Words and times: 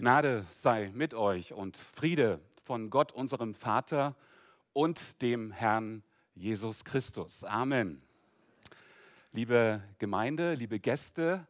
Gnade 0.00 0.46
sei 0.50 0.90
mit 0.94 1.12
euch 1.12 1.52
und 1.52 1.76
Friede 1.76 2.40
von 2.64 2.88
Gott, 2.88 3.12
unserem 3.12 3.54
Vater 3.54 4.16
und 4.72 5.20
dem 5.20 5.52
Herrn 5.52 6.02
Jesus 6.34 6.86
Christus. 6.86 7.44
Amen. 7.44 8.00
Liebe 9.32 9.82
Gemeinde, 9.98 10.54
liebe 10.54 10.80
Gäste, 10.80 11.46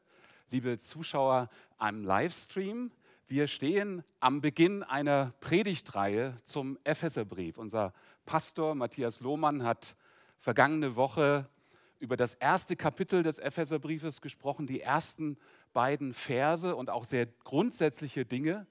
liebe 0.51 0.79
Zuschauer 0.79 1.49
am 1.79 2.03
Livestream, 2.03 2.91
wir 3.29 3.47
stehen 3.47 4.03
am 4.19 4.41
Beginn 4.41 4.83
einer 4.83 5.33
Predigtreihe 5.39 6.35
zum 6.43 6.77
Epheserbrief. 6.83 7.57
Unser 7.57 7.95
Pastor 8.27 8.75
Matthias 8.75 9.21
Lohmann 9.21 9.63
hat 9.63 9.95
vergangene 10.41 10.97
Woche 10.97 11.49
über 12.01 12.17
das 12.17 12.35
erste 12.35 12.75
Kapitel 12.75 13.23
des 13.23 13.39
Epheserbriefes 13.39 14.21
gesprochen, 14.21 14.67
die 14.67 14.81
ersten 14.81 15.39
beiden 15.73 16.13
Verse 16.13 16.75
und 16.75 16.91
auch 16.91 17.05
sehr 17.05 17.27
grundsätzliche 17.27 18.25
Dinge 18.25 18.67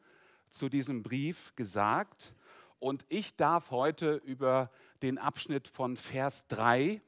zu 0.50 0.70
diesem 0.70 1.04
Brief 1.04 1.54
gesagt. 1.56 2.34
Und 2.80 3.06
ich 3.10 3.36
darf 3.36 3.72
heute 3.72 4.16
über 4.16 4.72
den 5.02 5.18
Abschnitt 5.18 5.68
von 5.68 5.96
Vers 5.96 6.48
3 6.48 7.02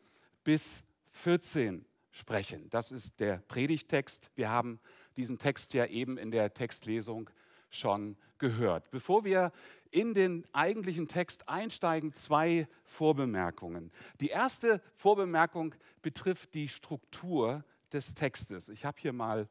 bis 0.43 0.83
14 1.11 1.85
sprechen. 2.11 2.69
Das 2.69 2.91
ist 2.91 3.19
der 3.19 3.37
Predigtext. 3.37 4.29
Wir 4.35 4.49
haben 4.49 4.79
diesen 5.17 5.37
Text 5.37 5.73
ja 5.73 5.85
eben 5.85 6.17
in 6.17 6.31
der 6.31 6.53
Textlesung 6.53 7.29
schon 7.69 8.17
gehört. 8.37 8.91
Bevor 8.91 9.23
wir 9.23 9.51
in 9.91 10.13
den 10.13 10.45
eigentlichen 10.53 11.07
Text 11.07 11.47
einsteigen, 11.49 12.13
zwei 12.13 12.67
Vorbemerkungen. 12.83 13.91
Die 14.19 14.29
erste 14.29 14.81
Vorbemerkung 14.95 15.75
betrifft 16.01 16.53
die 16.53 16.67
Struktur 16.67 17.63
des 17.91 18.13
Textes. 18.13 18.69
Ich 18.69 18.85
habe 18.85 18.99
hier 18.99 19.13
mal 19.13 19.49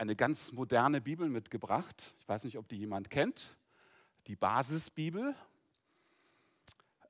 eine 0.00 0.16
ganz 0.16 0.52
moderne 0.52 1.02
Bibel 1.02 1.28
mitgebracht. 1.28 2.14
Ich 2.20 2.26
weiß 2.26 2.44
nicht, 2.44 2.56
ob 2.56 2.66
die 2.68 2.78
jemand 2.78 3.10
kennt. 3.10 3.58
Die 4.28 4.34
Basisbibel. 4.34 5.34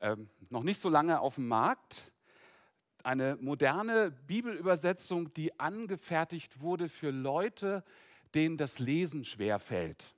Ähm, 0.00 0.28
noch 0.48 0.64
nicht 0.64 0.80
so 0.80 0.88
lange 0.88 1.20
auf 1.20 1.36
dem 1.36 1.46
Markt. 1.46 2.10
Eine 3.04 3.36
moderne 3.40 4.10
Bibelübersetzung, 4.10 5.32
die 5.34 5.58
angefertigt 5.60 6.62
wurde 6.62 6.88
für 6.88 7.12
Leute, 7.12 7.84
denen 8.34 8.56
das 8.56 8.80
Lesen 8.80 9.24
schwer 9.24 9.60
fällt. 9.60 10.12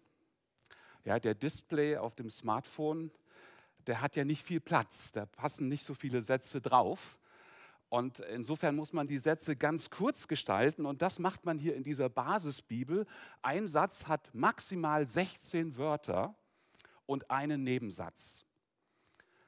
Ja, 1.05 1.20
der 1.20 1.34
Display 1.34 1.98
auf 1.98 2.14
dem 2.14 2.31
Smartphone, 2.31 3.11
der 3.86 4.01
hat 4.01 4.17
ja 4.17 4.25
nicht 4.25 4.47
viel 4.47 4.61
Platz, 4.61 5.12
da 5.12 5.27
passen 5.27 5.69
nicht 5.69 5.84
so 5.84 5.92
viele 5.92 6.23
Sätze 6.23 6.62
drauf. 6.62 7.19
Und 7.93 8.21
insofern 8.21 8.75
muss 8.75 8.95
man 8.95 9.07
die 9.07 9.19
Sätze 9.19 9.55
ganz 9.55 9.91
kurz 9.91 10.27
gestalten 10.27 10.87
und 10.87 11.03
das 11.03 11.19
macht 11.19 11.45
man 11.45 11.59
hier 11.59 11.77
in 11.77 11.83
dieser 11.83 12.09
Basisbibel. 12.09 13.07
Ein 13.43 13.69
Satz 13.69 14.09
hat 14.09 14.35
maximal 14.35 15.07
16 15.07 15.77
Wörter 15.77 16.35
und 17.05 17.31
einen 17.31 17.65
Nebensatz. 17.65 18.47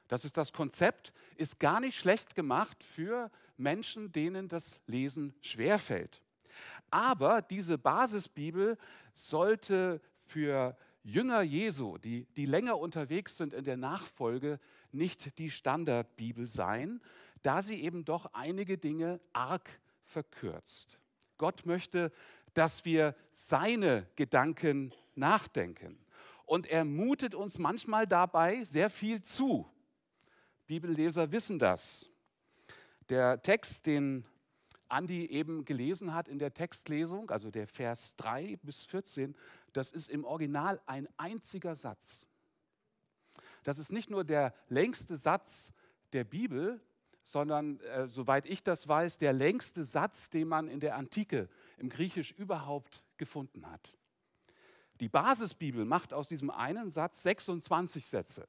Das 0.07 0.25
ist 0.25 0.37
das 0.37 0.53
Konzept, 0.53 1.11
ist 1.37 1.59
gar 1.59 1.79
nicht 1.79 1.97
schlecht 1.97 2.35
gemacht 2.35 2.83
für 2.83 3.31
Menschen, 3.57 4.11
denen 4.11 4.47
das 4.47 4.79
Lesen 4.85 5.33
schwerfällt. 5.41 6.21
Aber 6.91 7.41
diese 7.41 7.79
Basisbibel 7.79 8.77
sollte 9.11 9.99
für 10.19 10.77
Jünger 11.01 11.41
Jesu, 11.41 11.97
die, 11.97 12.27
die 12.35 12.45
länger 12.45 12.77
unterwegs 12.77 13.37
sind 13.37 13.53
in 13.53 13.63
der 13.63 13.77
Nachfolge, 13.77 14.59
nicht 14.91 15.39
die 15.39 15.49
Standardbibel 15.49 16.47
sein, 16.47 17.01
da 17.45 17.61
sie 17.61 17.81
eben 17.83 18.05
doch 18.05 18.33
einige 18.33 18.77
Dinge 18.77 19.19
arg 19.31 19.69
verkürzt. 20.03 20.97
Gott 21.37 21.65
möchte, 21.65 22.11
dass 22.53 22.85
wir 22.85 23.15
seine 23.33 24.07
Gedanken 24.15 24.93
nachdenken. 25.13 25.99
Und 26.45 26.65
er 26.65 26.85
mutet 26.85 27.35
uns 27.35 27.59
manchmal 27.59 28.07
dabei 28.07 28.63
sehr 28.63 28.89
viel 28.89 29.21
zu. 29.21 29.69
Bibelleser 30.65 31.31
wissen 31.31 31.59
das. 31.59 32.07
Der 33.09 33.41
Text, 33.41 33.85
den 33.85 34.25
Andi 34.87 35.25
eben 35.27 35.65
gelesen 35.65 36.13
hat 36.13 36.27
in 36.27 36.39
der 36.39 36.53
Textlesung, 36.53 37.29
also 37.29 37.51
der 37.51 37.67
Vers 37.67 38.15
3 38.15 38.57
bis 38.63 38.85
14, 38.85 39.35
das 39.73 39.91
ist 39.91 40.09
im 40.09 40.23
Original 40.23 40.81
ein 40.87 41.07
einziger 41.17 41.75
Satz. 41.75 42.27
Das 43.63 43.77
ist 43.77 43.91
nicht 43.91 44.09
nur 44.09 44.23
der 44.23 44.53
längste 44.69 45.17
Satz 45.17 45.71
der 46.13 46.23
Bibel, 46.23 46.79
sondern, 47.25 47.79
äh, 47.79 48.07
soweit 48.07 48.45
ich 48.45 48.63
das 48.63 48.87
weiß, 48.87 49.17
der 49.17 49.33
längste 49.33 49.83
Satz, 49.83 50.29
den 50.29 50.47
man 50.47 50.67
in 50.67 50.79
der 50.79 50.95
Antike 50.95 51.49
im 51.77 51.89
Griechisch 51.89 52.31
überhaupt 52.31 53.03
gefunden 53.17 53.69
hat. 53.69 53.97
Die 54.99 55.09
Basisbibel 55.09 55.85
macht 55.85 56.13
aus 56.13 56.27
diesem 56.27 56.51
einen 56.51 56.91
Satz 56.91 57.23
26 57.23 58.05
Sätze. 58.05 58.47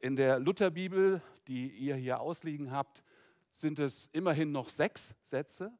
In 0.00 0.16
der 0.16 0.40
Lutherbibel, 0.40 1.22
die 1.46 1.68
ihr 1.68 1.94
hier 1.94 2.20
ausliegen 2.20 2.72
habt, 2.72 3.04
sind 3.52 3.78
es 3.78 4.08
immerhin 4.12 4.50
noch 4.50 4.68
sechs 4.68 5.14
Sätze. 5.22 5.72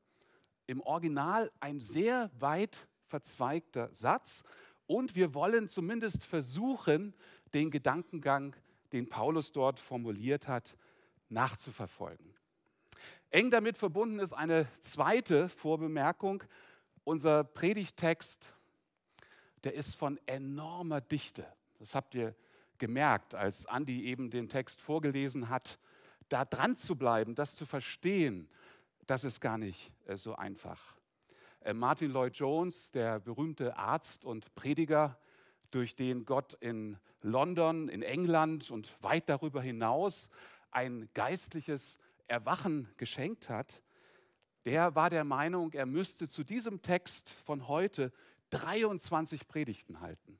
Im 0.69 0.81
Original 0.83 1.51
ein 1.59 1.81
sehr 1.81 2.31
weit 2.39 2.87
verzweigter 3.07 3.89
Satz. 3.93 4.45
Und 4.87 5.17
wir 5.17 5.35
wollen 5.35 5.69
zumindest 5.69 6.25
versuchen, 6.25 7.15
den 7.53 7.73
Gedankengang, 7.73 8.55
den 8.93 9.09
Paulus 9.09 9.51
dort 9.51 9.81
formuliert 9.81 10.47
hat, 10.47 10.77
nachzuverfolgen. 11.31 12.35
Eng 13.31 13.51
damit 13.51 13.77
verbunden 13.77 14.19
ist 14.19 14.33
eine 14.33 14.67
zweite 14.81 15.49
Vorbemerkung. 15.49 16.43
Unser 17.05 17.45
Predigtext, 17.45 18.53
der 19.65 19.75
ist 19.75 19.97
von 19.97 20.19
enormer 20.27 21.01
Dichte. 21.01 21.47
Das 21.79 21.95
habt 21.95 22.15
ihr 22.15 22.35
gemerkt, 22.79 23.35
als 23.35 23.67
Andi 23.67 24.05
eben 24.05 24.31
den 24.31 24.49
Text 24.49 24.81
vorgelesen 24.81 25.49
hat. 25.49 25.79
Da 26.29 26.45
dran 26.45 26.75
zu 26.75 26.97
bleiben, 26.97 27.35
das 27.35 27.55
zu 27.55 27.67
verstehen, 27.67 28.49
das 29.07 29.25
ist 29.25 29.41
gar 29.41 29.59
nicht 29.59 29.93
äh, 30.07 30.17
so 30.17 30.35
einfach. 30.35 30.97
Äh, 31.61 31.75
Martin 31.75 32.11
Lloyd 32.11 32.37
Jones, 32.37 32.91
der 32.91 33.21
berühmte 33.21 33.77
Arzt 33.77 34.25
und 34.25 34.55
Prediger, 34.55 35.19
durch 35.71 35.95
den 35.95 36.25
Gott 36.25 36.55
in 36.55 36.97
London, 37.23 37.89
in 37.89 38.03
England 38.03 38.71
und 38.71 38.93
weit 39.03 39.29
darüber 39.29 39.63
hinaus 39.63 40.31
ein 40.71 41.09
geistliches 41.15 41.99
Erwachen 42.27 42.89
geschenkt 42.97 43.49
hat, 43.49 43.83
der 44.65 44.95
war 44.95 45.11
der 45.11 45.25
Meinung, 45.25 45.73
er 45.73 45.87
müsste 45.87 46.29
zu 46.29 46.45
diesem 46.45 46.83
Text 46.83 47.31
von 47.45 47.67
heute 47.67 48.13
23 48.51 49.49
Predigten 49.49 50.01
halten. 50.01 50.39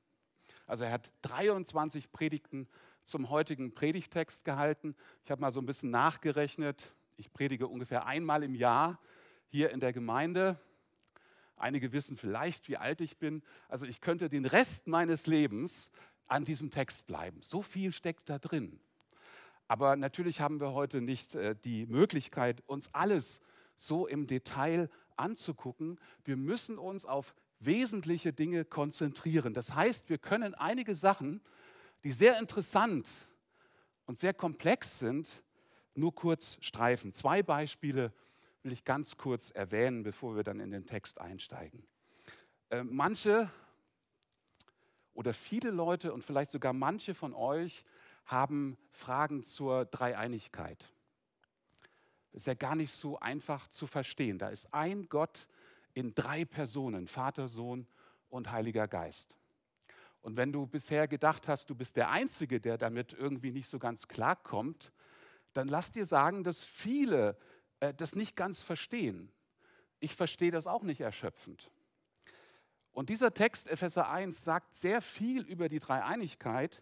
Also 0.67 0.83
er 0.83 0.91
hat 0.91 1.11
23 1.23 2.11
Predigten 2.11 2.67
zum 3.03 3.29
heutigen 3.29 3.73
Predigtext 3.73 4.45
gehalten. 4.45 4.95
Ich 5.25 5.31
habe 5.31 5.41
mal 5.41 5.51
so 5.51 5.59
ein 5.59 5.65
bisschen 5.65 5.89
nachgerechnet. 5.89 6.93
Ich 7.17 7.33
predige 7.33 7.67
ungefähr 7.67 8.05
einmal 8.05 8.43
im 8.43 8.55
Jahr 8.55 8.99
hier 9.47 9.71
in 9.71 9.79
der 9.79 9.91
Gemeinde. 9.91 10.59
Einige 11.57 11.91
wissen 11.91 12.15
vielleicht, 12.15 12.69
wie 12.69 12.77
alt 12.77 13.01
ich 13.01 13.17
bin. 13.17 13.43
Also 13.67 13.85
ich 13.85 14.01
könnte 14.01 14.29
den 14.29 14.45
Rest 14.45 14.87
meines 14.87 15.27
Lebens 15.27 15.91
an 16.27 16.45
diesem 16.45 16.71
Text 16.71 17.05
bleiben. 17.07 17.41
So 17.41 17.61
viel 17.61 17.91
steckt 17.91 18.29
da 18.29 18.39
drin. 18.39 18.79
Aber 19.71 19.95
natürlich 19.95 20.41
haben 20.41 20.59
wir 20.59 20.73
heute 20.73 20.99
nicht 20.99 21.33
äh, 21.33 21.55
die 21.55 21.85
Möglichkeit, 21.85 22.61
uns 22.67 22.93
alles 22.93 23.39
so 23.77 24.05
im 24.05 24.27
Detail 24.27 24.89
anzugucken. 25.15 25.97
Wir 26.25 26.35
müssen 26.35 26.77
uns 26.77 27.05
auf 27.05 27.33
wesentliche 27.59 28.33
Dinge 28.33 28.65
konzentrieren. 28.65 29.53
Das 29.53 29.73
heißt, 29.73 30.09
wir 30.09 30.17
können 30.17 30.55
einige 30.55 30.93
Sachen, 30.93 31.39
die 32.03 32.11
sehr 32.11 32.37
interessant 32.37 33.07
und 34.07 34.19
sehr 34.19 34.33
komplex 34.33 34.99
sind, 34.99 35.41
nur 35.95 36.13
kurz 36.13 36.57
streifen. 36.59 37.13
Zwei 37.13 37.41
Beispiele 37.41 38.11
will 38.63 38.73
ich 38.73 38.83
ganz 38.83 39.15
kurz 39.15 39.51
erwähnen, 39.51 40.03
bevor 40.03 40.35
wir 40.35 40.43
dann 40.43 40.59
in 40.59 40.71
den 40.71 40.85
Text 40.85 41.21
einsteigen. 41.21 41.87
Äh, 42.71 42.83
manche 42.83 43.49
oder 45.13 45.33
viele 45.33 45.71
Leute 45.71 46.11
und 46.11 46.25
vielleicht 46.25 46.51
sogar 46.51 46.73
manche 46.73 47.13
von 47.13 47.33
euch 47.33 47.85
haben 48.25 48.77
Fragen 48.91 49.43
zur 49.43 49.85
Dreieinigkeit. 49.85 50.91
Das 52.31 52.43
ist 52.43 52.47
ja 52.47 52.53
gar 52.53 52.75
nicht 52.75 52.93
so 52.93 53.19
einfach 53.19 53.67
zu 53.67 53.87
verstehen. 53.87 54.37
Da 54.37 54.49
ist 54.49 54.73
ein 54.73 55.09
Gott 55.09 55.47
in 55.93 56.13
drei 56.13 56.45
Personen, 56.45 57.07
Vater, 57.07 57.47
Sohn 57.47 57.87
und 58.29 58.51
Heiliger 58.51 58.87
Geist. 58.87 59.35
Und 60.21 60.37
wenn 60.37 60.51
du 60.51 60.67
bisher 60.67 61.07
gedacht 61.07 61.47
hast, 61.47 61.69
du 61.69 61.75
bist 61.75 61.97
der 61.97 62.09
Einzige, 62.09 62.61
der 62.61 62.77
damit 62.77 63.13
irgendwie 63.13 63.51
nicht 63.51 63.67
so 63.67 63.79
ganz 63.79 64.07
klarkommt, 64.07 64.93
dann 65.53 65.67
lass 65.67 65.91
dir 65.91 66.05
sagen, 66.05 66.43
dass 66.43 66.63
viele 66.63 67.37
äh, 67.79 67.93
das 67.93 68.15
nicht 68.15 68.35
ganz 68.35 68.61
verstehen. 68.61 69.31
Ich 69.99 70.15
verstehe 70.15 70.51
das 70.51 70.67
auch 70.67 70.83
nicht 70.83 71.01
erschöpfend. 71.01 71.69
Und 72.93 73.09
dieser 73.09 73.33
Text, 73.33 73.67
Epheser 73.67 74.09
1, 74.09 74.43
sagt 74.43 74.75
sehr 74.75 75.01
viel 75.01 75.43
über 75.43 75.69
die 75.69 75.79
Dreieinigkeit, 75.79 76.81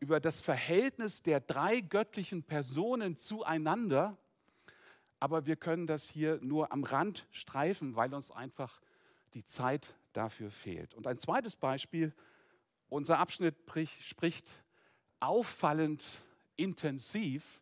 über 0.00 0.20
das 0.20 0.40
Verhältnis 0.40 1.22
der 1.22 1.40
drei 1.40 1.80
göttlichen 1.80 2.42
Personen 2.42 3.16
zueinander. 3.16 4.16
Aber 5.20 5.46
wir 5.46 5.56
können 5.56 5.86
das 5.86 6.08
hier 6.08 6.38
nur 6.40 6.72
am 6.72 6.84
Rand 6.84 7.26
streifen, 7.32 7.96
weil 7.96 8.14
uns 8.14 8.30
einfach 8.30 8.80
die 9.34 9.44
Zeit 9.44 9.96
dafür 10.12 10.50
fehlt. 10.50 10.94
Und 10.94 11.06
ein 11.06 11.18
zweites 11.18 11.56
Beispiel, 11.56 12.14
Unser 12.88 13.18
Abschnitt 13.18 13.56
spricht 14.00 14.50
auffallend 15.20 16.02
intensiv 16.56 17.60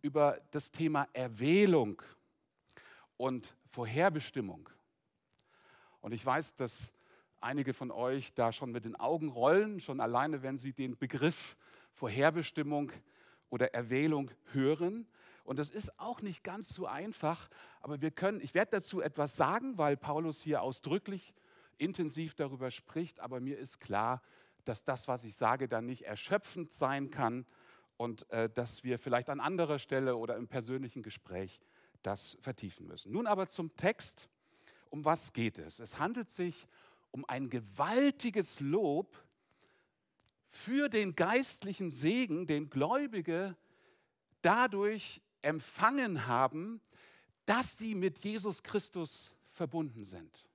über 0.00 0.40
das 0.50 0.70
Thema 0.70 1.08
Erwählung 1.12 2.00
und 3.16 3.54
Vorherbestimmung. 3.70 4.70
Und 6.00 6.12
ich 6.12 6.24
weiß, 6.24 6.54
dass 6.54 6.92
einige 7.40 7.72
von 7.72 7.90
euch 7.90 8.34
da 8.34 8.52
schon 8.52 8.72
mit 8.72 8.84
den 8.84 8.96
Augen 8.96 9.28
rollen, 9.28 9.80
schon 9.80 10.00
alleine, 10.00 10.42
wenn 10.42 10.56
sie 10.56 10.72
den 10.72 10.96
Begriff 10.96 11.56
Vorherbestimmung 11.92 12.92
oder 13.50 13.74
Erwählung 13.74 14.30
hören. 14.52 15.06
Und 15.44 15.58
das 15.58 15.70
ist 15.70 15.98
auch 15.98 16.22
nicht 16.22 16.42
ganz 16.42 16.70
so 16.70 16.86
einfach, 16.86 17.48
aber 17.80 18.00
wir 18.00 18.10
können, 18.10 18.40
ich 18.40 18.54
werde 18.54 18.72
dazu 18.72 19.00
etwas 19.00 19.36
sagen, 19.36 19.78
weil 19.78 19.96
Paulus 19.96 20.40
hier 20.42 20.62
ausdrücklich 20.62 21.32
intensiv 21.78 22.34
darüber 22.34 22.70
spricht, 22.70 23.20
aber 23.20 23.40
mir 23.40 23.58
ist 23.58 23.78
klar, 23.78 24.22
dass 24.64 24.82
das, 24.82 25.06
was 25.08 25.24
ich 25.24 25.36
sage, 25.36 25.68
dann 25.68 25.86
nicht 25.86 26.02
erschöpfend 26.02 26.72
sein 26.72 27.10
kann 27.10 27.46
und 27.96 28.28
äh, 28.30 28.50
dass 28.50 28.82
wir 28.82 28.98
vielleicht 28.98 29.30
an 29.30 29.40
anderer 29.40 29.78
Stelle 29.78 30.16
oder 30.16 30.36
im 30.36 30.48
persönlichen 30.48 31.02
Gespräch 31.02 31.60
das 32.02 32.36
vertiefen 32.40 32.86
müssen. 32.86 33.12
Nun 33.12 33.26
aber 33.26 33.46
zum 33.46 33.74
Text. 33.76 34.28
Um 34.88 35.04
was 35.04 35.32
geht 35.32 35.58
es? 35.58 35.80
Es 35.80 35.98
handelt 35.98 36.30
sich 36.30 36.66
um 36.66 36.66
ein 37.28 37.50
gewaltiges 37.50 38.60
Lob 38.60 39.22
für 40.48 40.88
den 40.88 41.14
geistlichen 41.14 41.90
Segen, 41.90 42.46
den 42.46 42.70
Gläubige 42.70 43.56
dadurch 44.42 45.20
empfangen 45.42 46.26
haben, 46.26 46.80
dass 47.44 47.78
sie 47.78 47.94
mit 47.94 48.18
Jesus 48.18 48.62
Christus 48.62 49.34
verbunden 49.48 50.04
sind. 50.04 50.46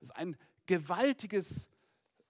Es 0.00 0.08
ist 0.08 0.16
ein 0.16 0.36
gewaltiges 0.66 1.68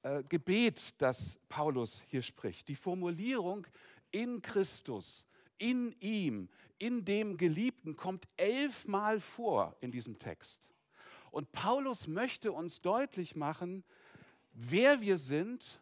äh, 0.03 0.23
Gebet, 0.25 0.95
das 0.99 1.39
Paulus 1.49 2.03
hier 2.09 2.23
spricht. 2.23 2.69
Die 2.69 2.75
Formulierung 2.75 3.67
in 4.11 4.43
Christus, 4.43 5.27
in 5.59 5.93
ihm, 6.01 6.49
in 6.79 7.05
dem 7.05 7.37
Geliebten 7.37 7.97
kommt 7.97 8.27
elfmal 8.37 9.21
vor 9.21 9.77
in 9.81 9.91
diesem 9.91 10.19
Text. 10.19 10.69
Und 11.35 11.51
Paulus 11.51 12.07
möchte 12.07 12.53
uns 12.53 12.81
deutlich 12.81 13.35
machen, 13.35 13.83
wer 14.53 15.01
wir 15.01 15.19
sind 15.19 15.81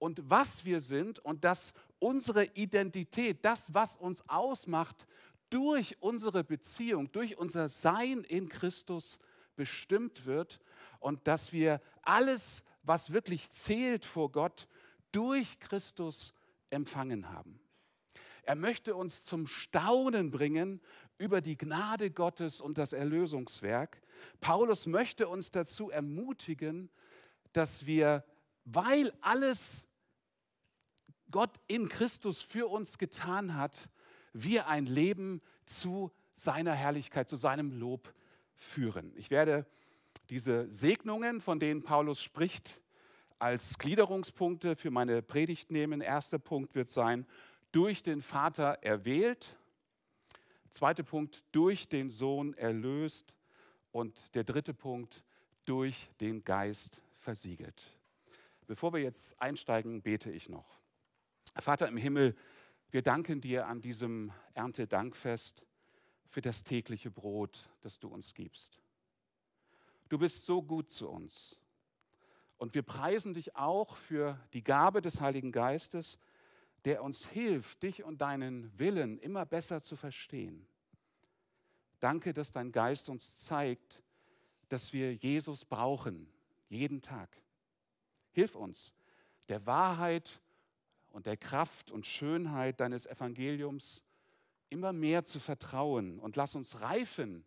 und 0.00 0.28
was 0.28 0.64
wir 0.64 0.80
sind 0.80 1.20
und 1.20 1.44
dass 1.44 1.74
unsere 2.00 2.46
Identität, 2.56 3.44
das, 3.44 3.72
was 3.72 3.96
uns 3.96 4.28
ausmacht, 4.28 5.06
durch 5.48 5.96
unsere 6.00 6.42
Beziehung, 6.42 7.12
durch 7.12 7.38
unser 7.38 7.68
Sein 7.68 8.24
in 8.24 8.48
Christus 8.48 9.20
bestimmt 9.54 10.26
wird 10.26 10.58
und 10.98 11.28
dass 11.28 11.52
wir 11.52 11.80
alles, 12.02 12.64
was 12.82 13.12
wirklich 13.12 13.50
zählt 13.52 14.04
vor 14.04 14.32
Gott, 14.32 14.66
durch 15.12 15.60
Christus 15.60 16.34
empfangen 16.70 17.30
haben. 17.30 17.60
Er 18.42 18.56
möchte 18.56 18.96
uns 18.96 19.24
zum 19.24 19.46
Staunen 19.46 20.32
bringen 20.32 20.80
über 21.18 21.40
die 21.40 21.56
Gnade 21.56 22.10
Gottes 22.10 22.60
und 22.60 22.78
das 22.78 22.92
Erlösungswerk. 22.92 24.00
Paulus 24.40 24.86
möchte 24.86 25.28
uns 25.28 25.50
dazu 25.50 25.90
ermutigen, 25.90 26.90
dass 27.52 27.86
wir, 27.86 28.24
weil 28.64 29.12
alles 29.20 29.84
Gott 31.30 31.58
in 31.66 31.88
Christus 31.88 32.42
für 32.42 32.68
uns 32.68 32.98
getan 32.98 33.56
hat, 33.56 33.88
wir 34.32 34.68
ein 34.68 34.86
Leben 34.86 35.40
zu 35.66 36.10
seiner 36.34 36.74
Herrlichkeit, 36.74 37.28
zu 37.28 37.36
seinem 37.36 37.72
Lob 37.72 38.12
führen. 38.54 39.12
Ich 39.16 39.30
werde 39.30 39.66
diese 40.30 40.70
Segnungen, 40.72 41.40
von 41.40 41.60
denen 41.60 41.82
Paulus 41.82 42.20
spricht, 42.20 42.80
als 43.38 43.78
Gliederungspunkte 43.78 44.76
für 44.76 44.90
meine 44.90 45.22
Predigt 45.22 45.70
nehmen. 45.70 46.00
Erster 46.00 46.38
Punkt 46.38 46.74
wird 46.74 46.88
sein, 46.88 47.26
durch 47.72 48.02
den 48.02 48.22
Vater 48.22 48.78
erwählt. 48.82 49.56
Zweiter 50.74 51.04
Punkt, 51.04 51.44
durch 51.52 51.88
den 51.88 52.10
Sohn 52.10 52.52
erlöst. 52.54 53.32
Und 53.92 54.34
der 54.34 54.42
dritte 54.42 54.74
Punkt, 54.74 55.24
durch 55.66 56.10
den 56.20 56.42
Geist 56.42 57.00
versiegelt. 57.20 57.96
Bevor 58.66 58.92
wir 58.92 59.00
jetzt 59.00 59.40
einsteigen, 59.40 60.02
bete 60.02 60.32
ich 60.32 60.48
noch. 60.48 60.80
Vater 61.54 61.86
im 61.86 61.96
Himmel, 61.96 62.34
wir 62.90 63.02
danken 63.02 63.40
dir 63.40 63.68
an 63.68 63.82
diesem 63.82 64.32
Erntedankfest 64.54 65.64
für 66.26 66.40
das 66.40 66.64
tägliche 66.64 67.12
Brot, 67.12 67.70
das 67.82 68.00
du 68.00 68.08
uns 68.08 68.34
gibst. 68.34 68.80
Du 70.08 70.18
bist 70.18 70.44
so 70.44 70.60
gut 70.60 70.90
zu 70.90 71.08
uns. 71.08 71.56
Und 72.58 72.74
wir 72.74 72.82
preisen 72.82 73.32
dich 73.32 73.54
auch 73.54 73.96
für 73.96 74.40
die 74.52 74.64
Gabe 74.64 75.02
des 75.02 75.20
Heiligen 75.20 75.52
Geistes, 75.52 76.18
der 76.84 77.02
uns 77.02 77.26
hilft, 77.26 77.82
dich 77.82 78.04
und 78.04 78.20
deinen 78.20 78.78
Willen 78.78 79.18
immer 79.18 79.46
besser 79.46 79.80
zu 79.80 79.96
verstehen. 79.96 80.66
Danke, 82.00 82.34
dass 82.34 82.50
dein 82.50 82.72
Geist 82.72 83.08
uns 83.08 83.40
zeigt, 83.40 84.02
dass 84.68 84.92
wir 84.92 85.14
Jesus 85.14 85.64
brauchen, 85.64 86.28
jeden 86.68 87.00
Tag. 87.00 87.40
Hilf 88.32 88.54
uns, 88.54 88.92
der 89.48 89.64
Wahrheit 89.66 90.40
und 91.10 91.26
der 91.26 91.36
Kraft 91.36 91.90
und 91.90 92.06
Schönheit 92.06 92.80
deines 92.80 93.06
Evangeliums 93.06 94.02
immer 94.68 94.92
mehr 94.92 95.24
zu 95.24 95.38
vertrauen 95.38 96.18
und 96.18 96.36
lass 96.36 96.54
uns 96.54 96.80
reifen 96.80 97.44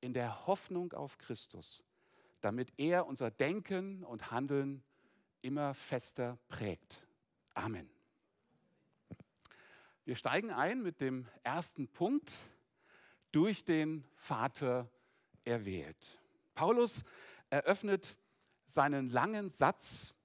in 0.00 0.14
der 0.14 0.46
Hoffnung 0.46 0.92
auf 0.92 1.18
Christus 1.18 1.82
damit 2.40 2.72
er 2.78 3.06
unser 3.06 3.30
Denken 3.30 4.04
und 4.04 4.30
Handeln 4.30 4.82
immer 5.42 5.74
fester 5.74 6.38
prägt. 6.48 7.06
Amen. 7.54 7.88
Wir 10.10 10.16
steigen 10.16 10.50
ein 10.50 10.82
mit 10.82 11.00
dem 11.00 11.28
ersten 11.44 11.86
Punkt, 11.86 12.32
durch 13.30 13.64
den 13.64 14.04
Vater 14.16 14.90
erwählt. 15.44 16.18
Paulus 16.52 17.04
eröffnet 17.48 18.18
seinen 18.66 19.08
langen 19.08 19.50
Satz 19.50 20.16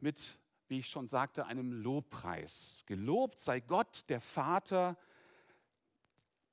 mit, 0.00 0.40
wie 0.66 0.80
ich 0.80 0.88
schon 0.88 1.06
sagte, 1.06 1.46
einem 1.46 1.70
Lobpreis. 1.70 2.82
Gelobt 2.86 3.38
sei 3.38 3.60
Gott, 3.60 4.08
der 4.08 4.20
Vater 4.20 4.98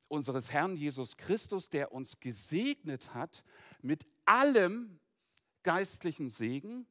unseres 0.08 0.52
Herrn 0.52 0.76
Jesus 0.76 1.18
Christus, 1.18 1.72
der 1.72 1.92
uns 1.92 2.20
gesegnet 2.20 3.16
hat 3.16 3.44
mit 3.82 4.06
allem, 4.26 5.00
geistlichen 5.64 6.30
Segen 6.30 6.86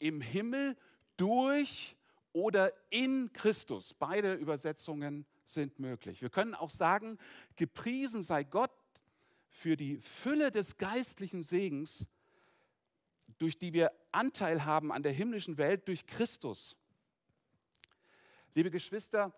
im 0.00 0.20
Himmel 0.20 0.76
durch 1.16 1.94
oder 2.32 2.72
in 2.90 3.32
Christus. 3.32 3.94
Beide 3.94 4.34
Übersetzungen 4.34 5.26
sind 5.44 5.78
möglich. 5.78 6.22
Wir 6.22 6.30
können 6.30 6.54
auch 6.54 6.70
sagen, 6.70 7.18
gepriesen 7.56 8.22
sei 8.22 8.44
Gott 8.44 8.72
für 9.48 9.76
die 9.76 9.98
Fülle 9.98 10.50
des 10.50 10.76
geistlichen 10.76 11.42
Segens, 11.42 12.06
durch 13.38 13.58
die 13.58 13.72
wir 13.72 13.92
Anteil 14.12 14.64
haben 14.64 14.92
an 14.92 15.02
der 15.02 15.12
himmlischen 15.12 15.58
Welt 15.58 15.86
durch 15.88 16.06
Christus. 16.06 16.76
Liebe 18.54 18.70
Geschwister, 18.70 19.32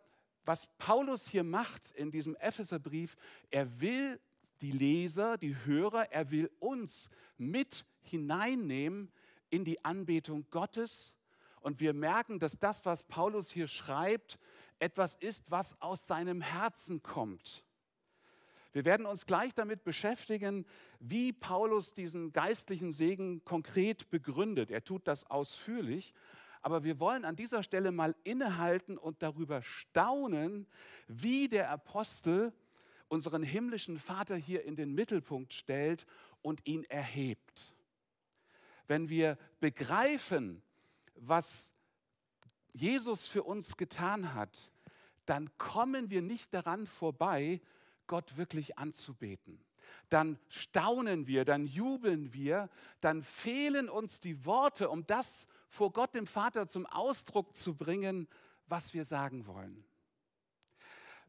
was 0.44 0.66
Paulus 0.78 1.28
hier 1.28 1.44
macht 1.44 1.92
in 1.92 2.10
diesem 2.10 2.34
Epheserbrief, 2.36 3.16
er 3.50 3.80
will 3.80 4.18
die 4.60 4.72
Leser, 4.72 5.36
die 5.38 5.56
Hörer, 5.64 6.10
er 6.12 6.30
will 6.30 6.50
uns 6.58 7.10
mit 7.36 7.84
hineinnehmen 8.02 9.12
in 9.50 9.64
die 9.64 9.84
Anbetung 9.84 10.46
Gottes. 10.50 11.12
Und 11.60 11.80
wir 11.80 11.92
merken, 11.92 12.38
dass 12.38 12.58
das, 12.58 12.84
was 12.84 13.02
Paulus 13.02 13.50
hier 13.50 13.68
schreibt, 13.68 14.38
etwas 14.78 15.14
ist, 15.14 15.50
was 15.50 15.80
aus 15.80 16.06
seinem 16.06 16.40
Herzen 16.40 17.02
kommt. 17.02 17.64
Wir 18.72 18.84
werden 18.84 19.04
uns 19.04 19.26
gleich 19.26 19.52
damit 19.52 19.84
beschäftigen, 19.84 20.64
wie 21.00 21.32
Paulus 21.32 21.92
diesen 21.92 22.32
geistlichen 22.32 22.92
Segen 22.92 23.44
konkret 23.44 24.10
begründet. 24.10 24.70
Er 24.70 24.84
tut 24.84 25.06
das 25.08 25.28
ausführlich, 25.28 26.14
aber 26.62 26.84
wir 26.84 27.00
wollen 27.00 27.24
an 27.24 27.36
dieser 27.36 27.62
Stelle 27.62 27.90
mal 27.90 28.14
innehalten 28.22 28.96
und 28.96 29.22
darüber 29.22 29.62
staunen, 29.62 30.66
wie 31.08 31.48
der 31.48 31.70
Apostel 31.70 32.52
unseren 33.08 33.42
himmlischen 33.42 33.98
Vater 33.98 34.36
hier 34.36 34.64
in 34.64 34.76
den 34.76 34.94
Mittelpunkt 34.94 35.52
stellt 35.52 36.06
und 36.42 36.64
ihn 36.64 36.84
erhebt 36.84 37.74
wenn 38.90 39.08
wir 39.08 39.38
begreifen, 39.60 40.62
was 41.14 41.72
Jesus 42.72 43.28
für 43.28 43.42
uns 43.42 43.76
getan 43.76 44.34
hat, 44.34 44.70
dann 45.26 45.50
kommen 45.58 46.10
wir 46.10 46.22
nicht 46.22 46.54
daran 46.54 46.86
vorbei, 46.86 47.60
Gott 48.06 48.36
wirklich 48.36 48.78
anzubeten. 48.78 49.64
Dann 50.08 50.38
staunen 50.48 51.26
wir, 51.26 51.44
dann 51.44 51.66
jubeln 51.66 52.32
wir, 52.32 52.68
dann 53.00 53.22
fehlen 53.22 53.88
uns 53.88 54.18
die 54.20 54.44
Worte, 54.44 54.88
um 54.88 55.06
das 55.06 55.46
vor 55.68 55.92
Gott 55.92 56.14
dem 56.14 56.26
Vater 56.26 56.66
zum 56.66 56.86
Ausdruck 56.86 57.56
zu 57.56 57.76
bringen, 57.76 58.28
was 58.66 58.92
wir 58.94 59.04
sagen 59.04 59.46
wollen. 59.46 59.84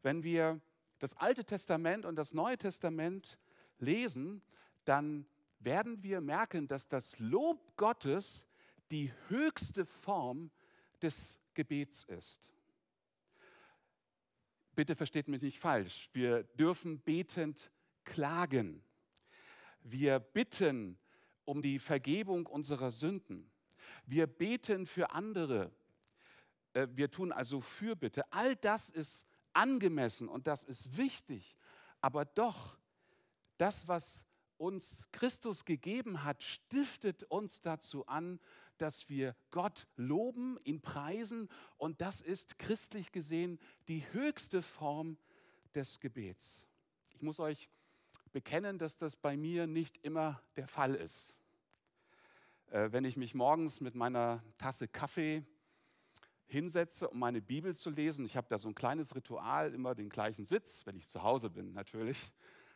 Wenn 0.02 0.24
wir 0.24 0.60
das 0.98 1.16
Alte 1.16 1.44
Testament 1.44 2.04
und 2.04 2.16
das 2.16 2.34
Neue 2.34 2.58
Testament 2.58 3.38
lesen, 3.78 4.42
dann 4.84 5.26
werden 5.60 6.02
wir 6.02 6.20
merken, 6.20 6.66
dass 6.66 6.88
das 6.88 7.18
Lob 7.18 7.76
Gottes 7.76 8.46
die 8.92 9.12
höchste 9.28 9.86
Form 9.86 10.50
des 11.00 11.38
Gebets 11.54 12.04
ist. 12.04 12.52
Bitte 14.74 14.94
versteht 14.94 15.28
mich 15.28 15.42
nicht 15.42 15.58
falsch. 15.58 16.10
Wir 16.12 16.44
dürfen 16.44 17.00
betend 17.00 17.72
klagen. 18.04 18.82
Wir 19.82 20.18
bitten 20.18 20.98
um 21.44 21.62
die 21.62 21.78
Vergebung 21.78 22.46
unserer 22.46 22.90
Sünden. 22.90 23.50
Wir 24.06 24.26
beten 24.26 24.86
für 24.86 25.10
andere. 25.10 25.72
Äh, 26.74 26.88
wir 26.92 27.10
tun 27.10 27.32
also 27.32 27.60
Fürbitte. 27.60 28.30
All 28.30 28.56
das 28.56 28.90
ist 28.90 29.26
angemessen 29.52 30.28
und 30.28 30.46
das 30.46 30.64
ist 30.64 30.96
wichtig. 30.96 31.56
Aber 32.00 32.24
doch, 32.24 32.78
das, 33.56 33.88
was 33.88 34.24
uns 34.56 35.06
Christus 35.12 35.64
gegeben 35.64 36.24
hat, 36.24 36.42
stiftet 36.42 37.24
uns 37.24 37.60
dazu 37.60 38.06
an, 38.06 38.38
dass 38.82 39.08
wir 39.08 39.36
Gott 39.52 39.86
loben, 39.96 40.58
ihn 40.64 40.80
preisen 40.80 41.48
und 41.76 42.00
das 42.00 42.20
ist 42.20 42.58
christlich 42.58 43.12
gesehen 43.12 43.60
die 43.86 44.04
höchste 44.12 44.60
Form 44.60 45.16
des 45.74 46.00
Gebets. 46.00 46.66
Ich 47.10 47.22
muss 47.22 47.38
euch 47.38 47.68
bekennen, 48.32 48.78
dass 48.78 48.96
das 48.96 49.14
bei 49.14 49.36
mir 49.36 49.68
nicht 49.68 49.98
immer 50.04 50.42
der 50.56 50.66
Fall 50.66 50.96
ist. 50.96 51.32
Äh, 52.72 52.90
wenn 52.90 53.04
ich 53.04 53.16
mich 53.16 53.34
morgens 53.34 53.80
mit 53.80 53.94
meiner 53.94 54.42
Tasse 54.58 54.88
Kaffee 54.88 55.44
hinsetze, 56.46 57.08
um 57.08 57.20
meine 57.20 57.40
Bibel 57.40 57.76
zu 57.76 57.88
lesen, 57.88 58.24
ich 58.24 58.36
habe 58.36 58.48
da 58.50 58.58
so 58.58 58.68
ein 58.68 58.74
kleines 58.74 59.14
Ritual, 59.14 59.72
immer 59.72 59.94
den 59.94 60.08
gleichen 60.08 60.44
Sitz, 60.44 60.86
wenn 60.86 60.96
ich 60.96 61.08
zu 61.08 61.22
Hause 61.22 61.50
bin 61.50 61.72
natürlich, 61.72 62.18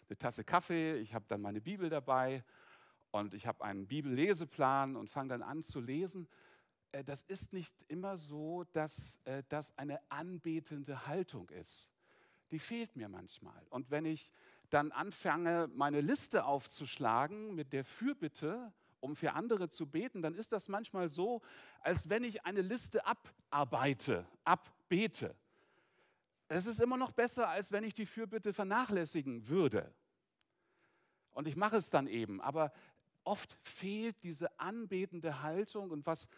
eine 0.09 0.17
Tasse 0.17 0.45
Kaffee, 0.45 0.99
ich 0.99 1.15
habe 1.15 1.25
dann 1.27 1.41
meine 1.41 1.61
Bibel 1.61 1.91
dabei 1.91 2.45
und 3.19 3.35
ich 3.35 3.47
habe 3.47 3.65
einen 3.65 3.87
Bibelleseplan 3.87 4.97
und 4.97 5.11
fange 5.11 5.31
dann 5.31 5.43
an 5.43 5.63
zu 5.63 5.81
lesen. 5.81 6.29
Äh, 6.93 7.05
das 7.05 7.23
ist 7.23 7.53
nicht 7.53 7.75
immer 7.89 8.17
so, 8.17 8.65
dass 8.73 9.21
äh, 9.25 9.43
das 9.49 9.77
eine 9.79 10.01
anbetende 10.11 11.07
Haltung 11.07 11.49
ist. 11.51 11.89
Die 12.51 12.59
fehlt 12.59 12.95
mir 12.97 13.09
manchmal. 13.09 13.67
Und 13.71 13.91
wenn 13.91 14.05
ich 14.05 14.33
dann 14.71 14.93
anfange, 14.93 15.69
meine 15.75 16.01
Liste 16.01 16.45
aufzuschlagen 16.45 17.55
mit 17.55 17.73
der 17.73 17.85
Fürbitte, 17.85 18.73
um 19.01 19.17
für 19.17 19.33
andere 19.33 19.69
zu 19.69 19.87
beten, 19.87 20.23
dann 20.23 20.35
ist 20.35 20.53
das 20.53 20.69
manchmal 20.69 21.09
so, 21.09 21.43
als 21.81 22.09
wenn 22.09 22.25
ich 22.25 22.45
eine 22.45 22.63
Liste 22.63 23.05
abarbeite, 23.05 24.27
abbete. 24.45 25.35
Es 26.49 26.67
ist 26.67 26.81
immer 26.81 26.97
noch 26.97 27.13
besser, 27.13 27.49
als 27.49 27.73
wenn 27.73 27.85
ich 27.85 27.95
die 27.95 28.07
Fürbitte 28.07 28.53
vernachlässigen 28.53 29.49
würde. 29.49 29.93
Und 31.33 31.47
ich 31.47 31.57
mache 31.57 31.77
es 31.77 31.91
dann 31.91 32.07
eben. 32.07 32.41
Aber 32.41 32.73
oft 33.27 33.59
fehlt 33.63 34.23
diese 34.23 34.59
anbetende 34.59 35.43
Haltung 35.43 35.91
und 35.91 36.07
was, 36.07 36.29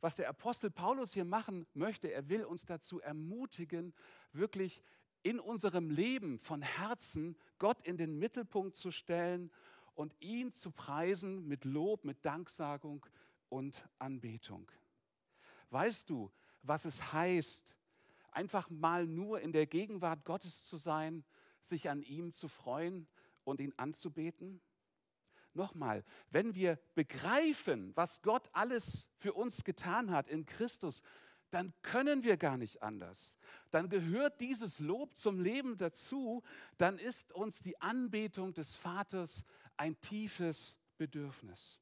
was 0.00 0.16
der 0.16 0.28
Apostel 0.28 0.70
Paulus 0.70 1.12
hier 1.12 1.24
machen 1.24 1.66
möchte, 1.74 2.12
er 2.12 2.28
will 2.28 2.44
uns 2.44 2.64
dazu 2.64 3.00
ermutigen, 3.00 3.94
wirklich 4.32 4.82
in 5.22 5.40
unserem 5.40 5.90
Leben 5.90 6.38
von 6.38 6.62
Herzen 6.62 7.36
Gott 7.58 7.82
in 7.82 7.96
den 7.96 8.18
Mittelpunkt 8.18 8.76
zu 8.76 8.90
stellen 8.90 9.50
und 9.94 10.14
ihn 10.20 10.52
zu 10.52 10.70
preisen 10.70 11.46
mit 11.48 11.64
Lob, 11.64 12.04
mit 12.04 12.24
Danksagung 12.24 13.04
und 13.48 13.86
Anbetung. 13.98 14.70
Weißt 15.70 16.08
du, 16.08 16.30
was 16.62 16.84
es 16.84 17.12
heißt, 17.12 17.74
einfach 18.30 18.70
mal 18.70 19.06
nur 19.06 19.40
in 19.40 19.52
der 19.52 19.66
Gegenwart 19.66 20.24
Gottes 20.24 20.66
zu 20.66 20.76
sein, 20.76 21.24
sich 21.62 21.90
an 21.90 22.02
ihm 22.02 22.32
zu 22.32 22.48
freuen 22.48 23.08
und 23.44 23.60
ihn 23.60 23.74
anzubeten? 23.76 24.60
Nochmal, 25.58 26.04
wenn 26.30 26.54
wir 26.54 26.78
begreifen, 26.94 27.90
was 27.96 28.22
Gott 28.22 28.48
alles 28.52 29.10
für 29.18 29.32
uns 29.32 29.64
getan 29.64 30.12
hat 30.12 30.28
in 30.28 30.46
Christus, 30.46 31.02
dann 31.50 31.74
können 31.82 32.22
wir 32.22 32.36
gar 32.36 32.56
nicht 32.56 32.80
anders. 32.80 33.36
Dann 33.72 33.88
gehört 33.88 34.40
dieses 34.40 34.78
Lob 34.78 35.16
zum 35.16 35.40
Leben 35.40 35.76
dazu, 35.76 36.44
dann 36.76 36.96
ist 36.98 37.32
uns 37.32 37.58
die 37.58 37.80
Anbetung 37.80 38.54
des 38.54 38.76
Vaters 38.76 39.44
ein 39.76 40.00
tiefes 40.00 40.76
Bedürfnis. 40.96 41.80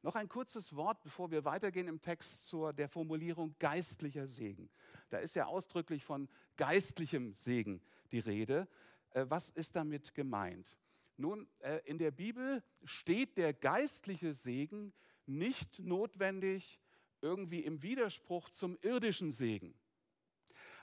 Noch 0.00 0.14
ein 0.14 0.30
kurzes 0.30 0.74
Wort, 0.74 1.02
bevor 1.02 1.30
wir 1.30 1.44
weitergehen 1.44 1.88
im 1.88 2.00
Text 2.00 2.46
zur 2.46 2.72
der 2.72 2.88
Formulierung 2.88 3.54
geistlicher 3.58 4.26
Segen. 4.26 4.70
Da 5.10 5.18
ist 5.18 5.34
ja 5.34 5.44
ausdrücklich 5.44 6.04
von 6.04 6.26
geistlichem 6.56 7.34
Segen 7.36 7.82
die 8.12 8.18
Rede. 8.18 8.66
Äh, 9.10 9.26
was 9.28 9.50
ist 9.50 9.76
damit 9.76 10.14
gemeint? 10.14 10.74
Nun, 11.16 11.48
äh, 11.60 11.80
in 11.84 11.98
der 11.98 12.10
Bibel 12.10 12.62
steht 12.84 13.36
der 13.38 13.52
geistliche 13.52 14.34
Segen 14.34 14.92
nicht 15.26 15.78
notwendig 15.78 16.80
irgendwie 17.20 17.60
im 17.60 17.82
Widerspruch 17.82 18.50
zum 18.50 18.76
irdischen 18.82 19.32
Segen. 19.32 19.74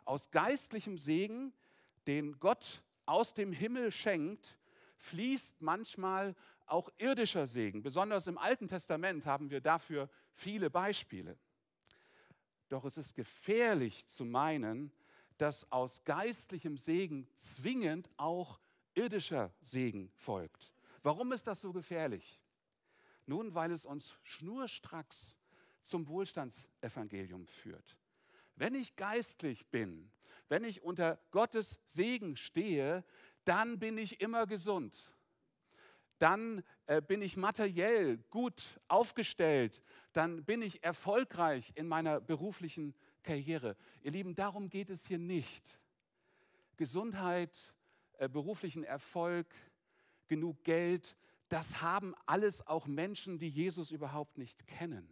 Aus 0.06 0.32
geistlichem 0.32 0.98
Segen, 0.98 1.54
den 2.08 2.40
Gott 2.40 2.84
aus 3.06 3.34
dem 3.34 3.52
Himmel 3.52 3.92
schenkt, 3.92 4.58
fließt 4.96 5.62
manchmal 5.62 6.36
auch 6.66 6.90
irdischer 6.98 7.48
Segen. 7.48 7.82
Besonders 7.82 8.28
im 8.28 8.38
Alten 8.38 8.68
Testament 8.68 9.26
haben 9.26 9.50
wir 9.50 9.62
dafür 9.62 10.10
viele 10.32 10.70
Beispiele. 10.70 11.38
Doch 12.70 12.86
es 12.86 12.98
ist 12.98 13.16
gefährlich 13.16 14.06
zu 14.06 14.26
meinen, 14.26 14.92
dass 15.38 15.72
aus 15.72 16.04
geistlichem 16.04 16.78
Segen 16.78 17.28
zwingend 17.36 18.10
auch 18.18 18.60
irdischer 19.00 19.54
Segen 19.62 20.12
folgt. 20.16 20.74
Warum 21.04 21.32
ist 21.32 21.48
das 21.48 21.62
so 21.62 21.72
gefährlich? 21.72 22.42
Nun, 23.26 23.56
weil 23.56 23.72
es 23.72 23.86
uns 23.86 24.18
schnurstracks 24.24 25.38
zum 25.82 26.08
Wohlstandsevangelium 26.10 27.48
führt. 27.48 27.98
Wenn 28.56 28.76
ich 28.76 28.98
geistlich 28.98 29.66
bin, 29.68 30.12
wenn 30.50 30.66
ich 30.66 30.84
unter 30.84 31.18
Gottes 31.32 31.80
Segen 31.86 32.36
stehe, 32.36 33.06
dann 33.46 33.80
bin 33.80 33.98
ich 33.98 34.20
immer 34.20 34.46
gesund. 34.46 35.14
Dann 36.18 36.64
äh, 36.88 37.02
bin 37.02 37.22
ich 37.22 37.38
materiell 37.38 38.18
gut 38.30 38.82
aufgestellt. 38.90 39.82
Dann 40.12 40.44
bin 40.44 40.62
ich 40.62 40.84
erfolgreich 40.84 41.72
in 41.76 41.88
meiner 41.88 42.20
beruflichen 42.20 42.94
Karriere. 43.24 43.78
Ihr 44.02 44.12
Lieben, 44.12 44.36
darum 44.36 44.70
geht 44.70 44.90
es 44.90 45.08
hier 45.08 45.20
nicht. 45.20 45.80
Gesundheit, 46.76 47.74
beruflichen 48.28 48.84
Erfolg, 48.84 49.48
genug 50.28 50.64
Geld, 50.64 51.16
das 51.50 51.82
haben 51.82 52.14
alles 52.26 52.66
auch 52.68 52.86
Menschen, 52.86 53.40
die 53.40 53.50
Jesus 53.50 53.92
überhaupt 53.92 54.38
nicht 54.38 54.68
kennen. 54.68 55.10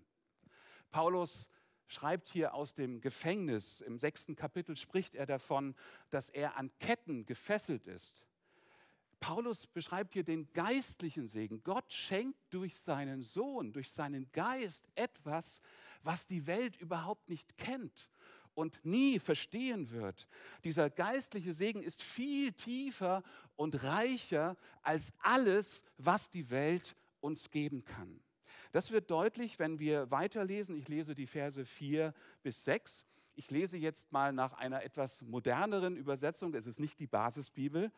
Paulus 0.91 1.49
schreibt 1.87 2.29
hier 2.29 2.53
aus 2.53 2.73
dem 2.73 3.01
Gefängnis, 3.01 3.81
im 3.81 3.97
sechsten 3.97 4.35
Kapitel 4.35 4.75
spricht 4.75 5.15
er 5.15 5.25
davon, 5.25 5.75
dass 6.09 6.29
er 6.29 6.57
an 6.57 6.71
Ketten 6.79 7.25
gefesselt 7.25 7.87
ist. 7.87 8.23
Paulus 9.19 9.65
beschreibt 9.65 10.13
hier 10.13 10.23
den 10.23 10.51
geistlichen 10.53 11.25
Segen. 11.25 11.63
Gott 11.63 11.91
schenkt 11.91 12.39
durch 12.51 12.77
seinen 12.77 13.23
Sohn, 13.23 13.73
durch 13.73 13.89
seinen 13.89 14.31
Geist 14.31 14.91
etwas, 14.93 15.59
was 16.03 16.27
die 16.27 16.45
Welt 16.45 16.75
überhaupt 16.75 17.27
nicht 17.29 17.57
kennt 17.57 18.11
und 18.57 18.83
nie 18.83 19.19
verstehen 19.19 19.91
wird. 19.91 20.27
Dieser 20.63 20.89
geistliche 20.89 21.53
Segen 21.53 21.83
ist 21.83 22.01
viel 22.01 22.53
tiefer 22.53 23.21
und 23.55 23.83
reicher 23.83 24.57
als 24.81 25.13
alles, 25.19 25.83
was 25.99 26.31
die 26.31 26.49
Welt 26.49 26.95
uns 27.19 27.51
geben 27.51 27.85
kann. 27.85 28.19
Das 28.71 28.89
wird 28.89 29.11
deutlich, 29.11 29.59
wenn 29.59 29.77
wir 29.77 30.09
weiterlesen. 30.09 30.75
Ich 30.75 30.87
lese 30.87 31.13
die 31.13 31.27
Verse 31.27 31.63
4 31.63 32.15
bis 32.41 32.65
6. 32.65 33.05
Ich 33.35 33.51
lese 33.51 33.77
jetzt 33.77 34.11
mal 34.11 34.33
nach 34.33 34.53
einer 34.53 34.83
etwas 34.83 35.21
moderneren 35.21 35.95
Übersetzung. 35.95 36.55
Es 36.55 36.65
ist 36.65 36.79
nicht 36.79 36.99
die 36.99 37.07
Basisbibel, 37.07 37.91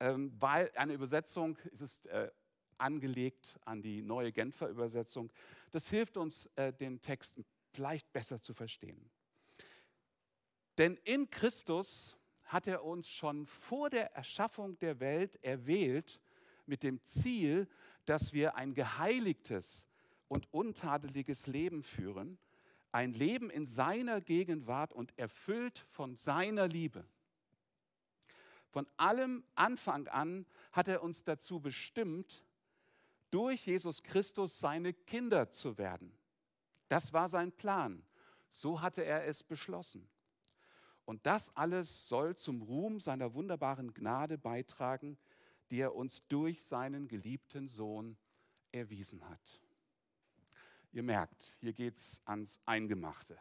ähm, 0.00 0.32
weil 0.38 0.72
eine 0.76 0.94
Übersetzung 0.94 1.58
es 1.74 1.82
ist 1.82 2.06
äh, 2.06 2.30
angelegt 2.78 3.60
an 3.66 3.82
die 3.82 4.00
neue 4.00 4.32
Genfer 4.32 4.68
Übersetzung. 4.70 5.30
Das 5.72 5.88
hilft 5.90 6.16
uns, 6.16 6.46
äh, 6.56 6.72
den 6.72 7.02
Text 7.02 7.42
vielleicht 7.74 8.10
besser 8.14 8.40
zu 8.40 8.54
verstehen. 8.54 9.10
Denn 10.80 10.96
in 11.04 11.28
Christus 11.28 12.16
hat 12.44 12.66
er 12.66 12.84
uns 12.84 13.06
schon 13.06 13.44
vor 13.44 13.90
der 13.90 14.14
Erschaffung 14.14 14.78
der 14.78 14.98
Welt 14.98 15.38
erwählt 15.44 16.22
mit 16.64 16.82
dem 16.82 17.04
Ziel, 17.04 17.68
dass 18.06 18.32
wir 18.32 18.54
ein 18.54 18.72
geheiligtes 18.72 19.86
und 20.28 20.50
untadeliges 20.54 21.46
Leben 21.48 21.82
führen, 21.82 22.38
ein 22.92 23.12
Leben 23.12 23.50
in 23.50 23.66
seiner 23.66 24.22
Gegenwart 24.22 24.94
und 24.94 25.12
erfüllt 25.18 25.84
von 25.90 26.16
seiner 26.16 26.66
Liebe. 26.66 27.04
Von 28.70 28.86
allem 28.96 29.44
Anfang 29.56 30.08
an 30.08 30.46
hat 30.72 30.88
er 30.88 31.02
uns 31.02 31.24
dazu 31.24 31.60
bestimmt, 31.60 32.42
durch 33.30 33.66
Jesus 33.66 34.02
Christus 34.02 34.58
seine 34.58 34.94
Kinder 34.94 35.50
zu 35.50 35.76
werden. 35.76 36.16
Das 36.88 37.12
war 37.12 37.28
sein 37.28 37.52
Plan. 37.52 38.02
So 38.50 38.80
hatte 38.80 39.04
er 39.04 39.26
es 39.26 39.42
beschlossen. 39.42 40.08
Und 41.10 41.26
das 41.26 41.56
alles 41.56 42.06
soll 42.06 42.36
zum 42.36 42.62
Ruhm 42.62 43.00
seiner 43.00 43.34
wunderbaren 43.34 43.92
Gnade 43.94 44.38
beitragen, 44.38 45.18
die 45.68 45.80
er 45.80 45.96
uns 45.96 46.24
durch 46.28 46.62
seinen 46.62 47.08
geliebten 47.08 47.66
Sohn 47.66 48.16
erwiesen 48.70 49.28
hat. 49.28 49.60
Ihr 50.92 51.02
merkt, 51.02 51.56
hier 51.58 51.72
geht 51.72 51.96
es 51.96 52.22
ans 52.26 52.60
Eingemachte. 52.64 53.36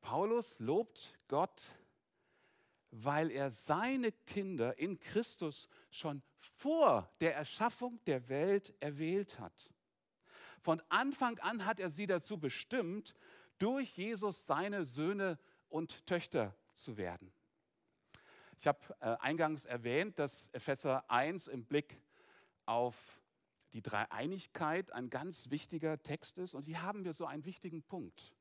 Paulus 0.00 0.60
lobt 0.60 1.14
Gott, 1.28 1.74
weil 2.90 3.30
er 3.30 3.50
seine 3.50 4.10
Kinder 4.10 4.78
in 4.78 4.98
Christus 4.98 5.68
schon 5.90 6.22
vor 6.38 7.06
der 7.20 7.36
Erschaffung 7.36 8.02
der 8.06 8.30
Welt 8.30 8.72
erwählt 8.80 9.38
hat. 9.38 9.70
Von 10.62 10.80
Anfang 10.88 11.38
an 11.40 11.66
hat 11.66 11.80
er 11.80 11.90
sie 11.90 12.06
dazu 12.06 12.38
bestimmt, 12.38 13.14
durch 13.58 13.98
Jesus 13.98 14.46
seine 14.46 14.86
Söhne 14.86 15.38
und 15.68 16.06
Töchter 16.06 16.56
zu 16.74 16.96
werden. 16.96 17.32
Ich 18.58 18.66
habe 18.66 18.78
äh, 19.00 19.16
eingangs 19.20 19.64
erwähnt, 19.64 20.18
dass 20.18 20.48
Epheser 20.52 21.10
1 21.10 21.48
im 21.48 21.64
Blick 21.64 22.00
auf 22.64 23.20
die 23.72 23.82
Dreieinigkeit 23.82 24.92
ein 24.92 25.10
ganz 25.10 25.50
wichtiger 25.50 26.00
Text 26.02 26.38
ist. 26.38 26.54
Und 26.54 26.66
hier 26.66 26.82
haben 26.82 27.04
wir 27.04 27.12
so 27.12 27.26
einen 27.26 27.44
wichtigen 27.44 27.82
Punkt. 27.82 28.32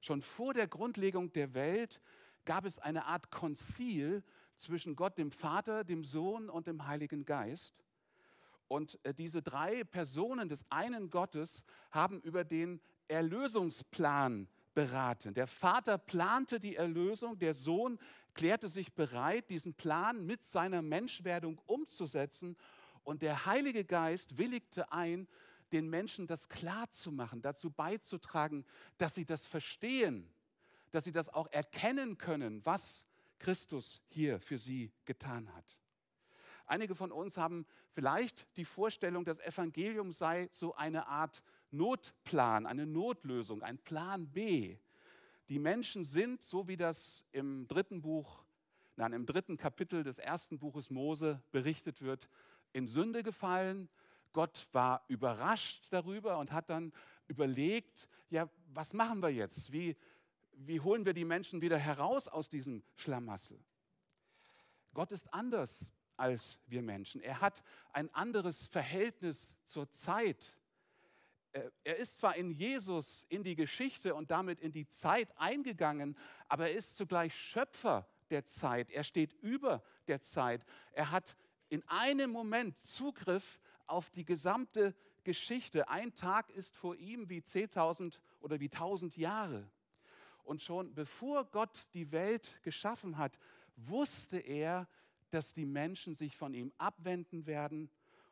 Schon 0.00 0.22
vor 0.22 0.54
der 0.54 0.68
Grundlegung 0.68 1.32
der 1.32 1.54
Welt 1.54 2.00
gab 2.44 2.64
es 2.64 2.78
eine 2.78 3.06
Art 3.06 3.30
Konzil 3.30 4.22
zwischen 4.56 4.94
Gott, 4.94 5.18
dem 5.18 5.30
Vater, 5.30 5.84
dem 5.84 6.04
Sohn 6.04 6.48
und 6.48 6.66
dem 6.66 6.86
Heiligen 6.86 7.24
Geist. 7.24 7.84
Und 8.68 8.98
äh, 9.04 9.14
diese 9.14 9.42
drei 9.42 9.84
Personen 9.84 10.48
des 10.48 10.70
einen 10.70 11.10
Gottes 11.10 11.64
haben 11.90 12.20
über 12.20 12.44
den 12.44 12.80
Erlösungsplan 13.08 14.48
beraten. 14.78 15.34
Der 15.34 15.48
Vater 15.48 15.98
plante 15.98 16.60
die 16.60 16.76
Erlösung, 16.76 17.36
der 17.36 17.52
Sohn 17.52 17.98
klärte 18.32 18.68
sich 18.68 18.92
bereit, 18.92 19.50
diesen 19.50 19.74
Plan 19.74 20.24
mit 20.24 20.44
seiner 20.44 20.82
Menschwerdung 20.82 21.60
umzusetzen 21.66 22.56
und 23.02 23.20
der 23.20 23.44
Heilige 23.44 23.84
Geist 23.84 24.38
willigte 24.38 24.92
ein, 24.92 25.26
den 25.72 25.90
Menschen 25.90 26.28
das 26.28 26.48
klar 26.48 26.88
zu 26.90 27.10
machen, 27.10 27.42
dazu 27.42 27.72
beizutragen, 27.72 28.64
dass 28.98 29.16
sie 29.16 29.24
das 29.24 29.48
verstehen, 29.48 30.32
dass 30.92 31.02
sie 31.02 31.10
das 31.10 31.28
auch 31.28 31.48
erkennen 31.50 32.16
können, 32.16 32.64
was 32.64 33.04
Christus 33.40 34.00
hier 34.06 34.38
für 34.38 34.58
sie 34.58 34.92
getan 35.06 35.52
hat. 35.56 35.76
Einige 36.66 36.94
von 36.94 37.10
uns 37.10 37.36
haben 37.36 37.66
vielleicht 37.90 38.46
die 38.56 38.64
Vorstellung, 38.64 39.24
das 39.24 39.40
Evangelium 39.40 40.12
sei 40.12 40.48
so 40.52 40.76
eine 40.76 41.08
Art 41.08 41.42
Notplan, 41.70 42.66
eine 42.66 42.86
Notlösung, 42.86 43.62
ein 43.62 43.78
Plan 43.78 44.28
B. 44.28 44.78
Die 45.48 45.58
Menschen 45.58 46.04
sind, 46.04 46.42
so 46.42 46.68
wie 46.68 46.76
das 46.76 47.24
im 47.32 47.66
dritten 47.68 48.02
Buch, 48.02 48.44
nein, 48.96 49.12
im 49.12 49.26
dritten 49.26 49.56
Kapitel 49.56 50.02
des 50.02 50.18
ersten 50.18 50.58
Buches 50.58 50.90
Mose 50.90 51.42
berichtet 51.52 52.02
wird, 52.02 52.28
in 52.72 52.86
Sünde 52.88 53.22
gefallen. 53.22 53.88
Gott 54.32 54.68
war 54.72 55.04
überrascht 55.08 55.86
darüber 55.90 56.38
und 56.38 56.52
hat 56.52 56.68
dann 56.68 56.92
überlegt, 57.28 58.08
ja, 58.30 58.48
was 58.74 58.92
machen 58.92 59.20
wir 59.20 59.30
jetzt? 59.30 59.72
Wie, 59.72 59.96
wie 60.52 60.80
holen 60.80 61.06
wir 61.06 61.14
die 61.14 61.24
Menschen 61.24 61.60
wieder 61.60 61.78
heraus 61.78 62.28
aus 62.28 62.48
diesem 62.48 62.82
Schlamassel? 62.96 63.58
Gott 64.92 65.12
ist 65.12 65.32
anders 65.32 65.90
als 66.16 66.58
wir 66.66 66.82
Menschen. 66.82 67.20
Er 67.20 67.40
hat 67.40 67.62
ein 67.92 68.12
anderes 68.14 68.66
Verhältnis 68.66 69.56
zur 69.62 69.90
Zeit. 69.92 70.57
Er 71.52 71.96
ist 71.96 72.18
zwar 72.18 72.36
in 72.36 72.50
Jesus 72.50 73.24
in 73.28 73.42
die 73.42 73.56
Geschichte 73.56 74.14
und 74.14 74.30
damit 74.30 74.60
in 74.60 74.72
die 74.72 74.88
Zeit 74.88 75.32
eingegangen, 75.38 76.16
aber 76.48 76.68
er 76.68 76.76
ist 76.76 76.96
zugleich 76.96 77.34
Schöpfer 77.34 78.06
der 78.30 78.44
Zeit. 78.44 78.90
Er 78.90 79.04
steht 79.04 79.32
über 79.34 79.82
der 80.06 80.20
Zeit. 80.20 80.64
Er 80.92 81.10
hat 81.10 81.36
in 81.68 81.86
einem 81.88 82.30
Moment 82.30 82.78
Zugriff 82.78 83.60
auf 83.86 84.10
die 84.10 84.24
gesamte 84.24 84.94
Geschichte. 85.24 85.88
Ein 85.88 86.14
Tag 86.14 86.50
ist 86.50 86.76
vor 86.76 86.96
ihm 86.96 87.28
wie 87.28 87.40
10.000 87.40 88.20
oder 88.40 88.60
wie 88.60 88.68
1.000 88.68 89.18
Jahre. 89.18 89.70
Und 90.44 90.62
schon 90.62 90.94
bevor 90.94 91.44
Gott 91.44 91.88
die 91.92 92.10
Welt 92.12 92.60
geschaffen 92.62 93.18
hat, 93.18 93.38
wusste 93.76 94.38
er, 94.38 94.88
dass 95.30 95.52
die 95.52 95.66
Menschen 95.66 96.14
sich 96.14 96.36
von 96.36 96.54
ihm 96.54 96.72
abwenden 96.78 97.46
werden. 97.46 97.90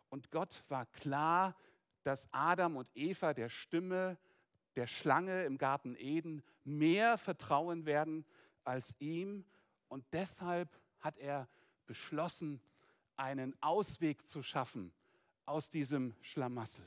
Und 0.08 0.30
Gott 0.30 0.64
war 0.68 0.86
klar, 0.86 1.54
dass 2.06 2.28
Adam 2.32 2.76
und 2.76 2.88
Eva 2.94 3.34
der 3.34 3.48
Stimme 3.48 4.16
der 4.76 4.86
Schlange 4.86 5.44
im 5.44 5.58
Garten 5.58 5.96
Eden 5.96 6.44
mehr 6.62 7.18
vertrauen 7.18 7.84
werden 7.84 8.24
als 8.62 8.94
ihm. 9.00 9.44
Und 9.88 10.04
deshalb 10.12 10.68
hat 11.00 11.18
er 11.18 11.48
beschlossen, 11.86 12.60
einen 13.16 13.60
Ausweg 13.60 14.28
zu 14.28 14.40
schaffen 14.40 14.92
aus 15.46 15.68
diesem 15.68 16.14
Schlamassel. 16.20 16.86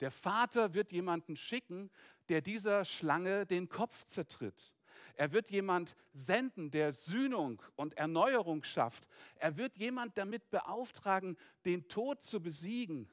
Der 0.00 0.10
Vater 0.10 0.74
wird 0.74 0.90
jemanden 0.90 1.36
schicken, 1.36 1.88
der 2.28 2.40
dieser 2.40 2.84
Schlange 2.84 3.46
den 3.46 3.68
Kopf 3.68 4.04
zertritt. 4.06 4.74
Er 5.14 5.30
wird 5.30 5.52
jemand 5.52 5.94
senden, 6.14 6.72
der 6.72 6.92
Sühnung 6.92 7.62
und 7.76 7.96
Erneuerung 7.96 8.64
schafft. 8.64 9.06
Er 9.36 9.56
wird 9.56 9.78
jemand 9.78 10.18
damit 10.18 10.50
beauftragen, 10.50 11.36
den 11.64 11.86
Tod 11.86 12.22
zu 12.22 12.40
besiegen 12.40 13.08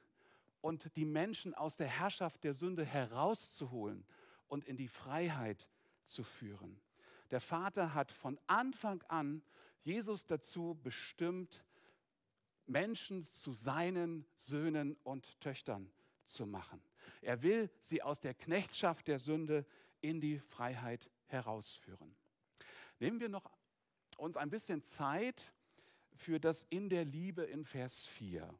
und 0.66 0.96
die 0.96 1.06
Menschen 1.06 1.54
aus 1.54 1.76
der 1.78 1.86
Herrschaft 1.86 2.44
der 2.44 2.56
Sünde 2.56 2.84
herauszuholen 2.84 4.04
und 4.48 4.66
in 4.66 4.78
die 4.78 4.88
Freiheit 4.88 5.70
zu 6.08 6.24
führen. 6.24 6.82
Der 7.30 7.40
Vater 7.40 7.94
hat 7.94 8.12
von 8.12 8.40
Anfang 8.48 9.04
an 9.04 9.44
Jesus 9.84 10.26
dazu 10.26 10.76
bestimmt, 10.82 11.64
Menschen 12.66 13.26
zu 13.26 13.54
seinen 13.54 14.26
Söhnen 14.34 14.98
und 15.04 15.40
Töchtern 15.40 15.92
zu 16.24 16.48
machen. 16.48 16.82
Er 17.22 17.44
will 17.44 17.70
sie 17.80 18.02
aus 18.02 18.20
der 18.20 18.34
Knechtschaft 18.34 19.08
der 19.08 19.20
Sünde 19.20 19.68
in 20.02 20.20
die 20.20 20.40
Freiheit 20.40 21.12
herausführen. 21.28 22.16
Nehmen 22.98 23.20
wir 23.20 23.30
noch 23.30 23.52
uns 24.18 24.36
ein 24.36 24.50
bisschen 24.50 24.82
Zeit 24.82 25.54
für 26.16 26.40
das 26.40 26.66
in 26.72 26.90
der 26.90 27.06
Liebe 27.06 27.44
in 27.44 27.66
Vers 27.66 28.08
4. 28.08 28.52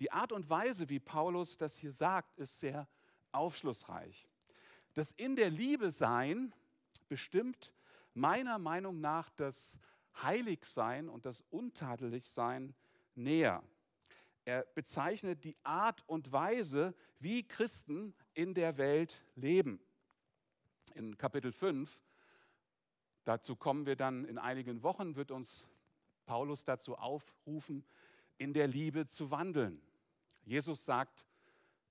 Die 0.00 0.10
Art 0.10 0.32
und 0.32 0.48
Weise, 0.48 0.88
wie 0.88 0.98
Paulus 0.98 1.58
das 1.58 1.76
hier 1.76 1.92
sagt, 1.92 2.38
ist 2.38 2.58
sehr 2.58 2.88
aufschlussreich. 3.32 4.26
Das 4.94 5.12
in 5.12 5.36
der 5.36 5.50
Liebe 5.50 5.92
sein 5.92 6.54
bestimmt 7.08 7.72
meiner 8.14 8.58
Meinung 8.58 9.00
nach 9.00 9.28
das 9.30 9.78
Heiligsein 10.22 11.08
und 11.08 11.26
das 11.26 11.44
Untadeligsein 11.50 12.74
näher. 13.14 13.62
Er 14.46 14.66
bezeichnet 14.74 15.44
die 15.44 15.56
Art 15.62 16.02
und 16.08 16.32
Weise, 16.32 16.94
wie 17.18 17.46
Christen 17.46 18.14
in 18.32 18.54
der 18.54 18.78
Welt 18.78 19.22
leben. 19.36 19.80
In 20.94 21.18
Kapitel 21.18 21.52
5, 21.52 22.00
dazu 23.24 23.54
kommen 23.54 23.84
wir 23.84 23.96
dann 23.96 24.24
in 24.24 24.38
einigen 24.38 24.82
Wochen, 24.82 25.14
wird 25.14 25.30
uns 25.30 25.68
Paulus 26.24 26.64
dazu 26.64 26.96
aufrufen, 26.96 27.84
in 28.38 28.54
der 28.54 28.66
Liebe 28.66 29.06
zu 29.06 29.30
wandeln. 29.30 29.80
Jesus 30.50 30.84
sagt 30.84 31.24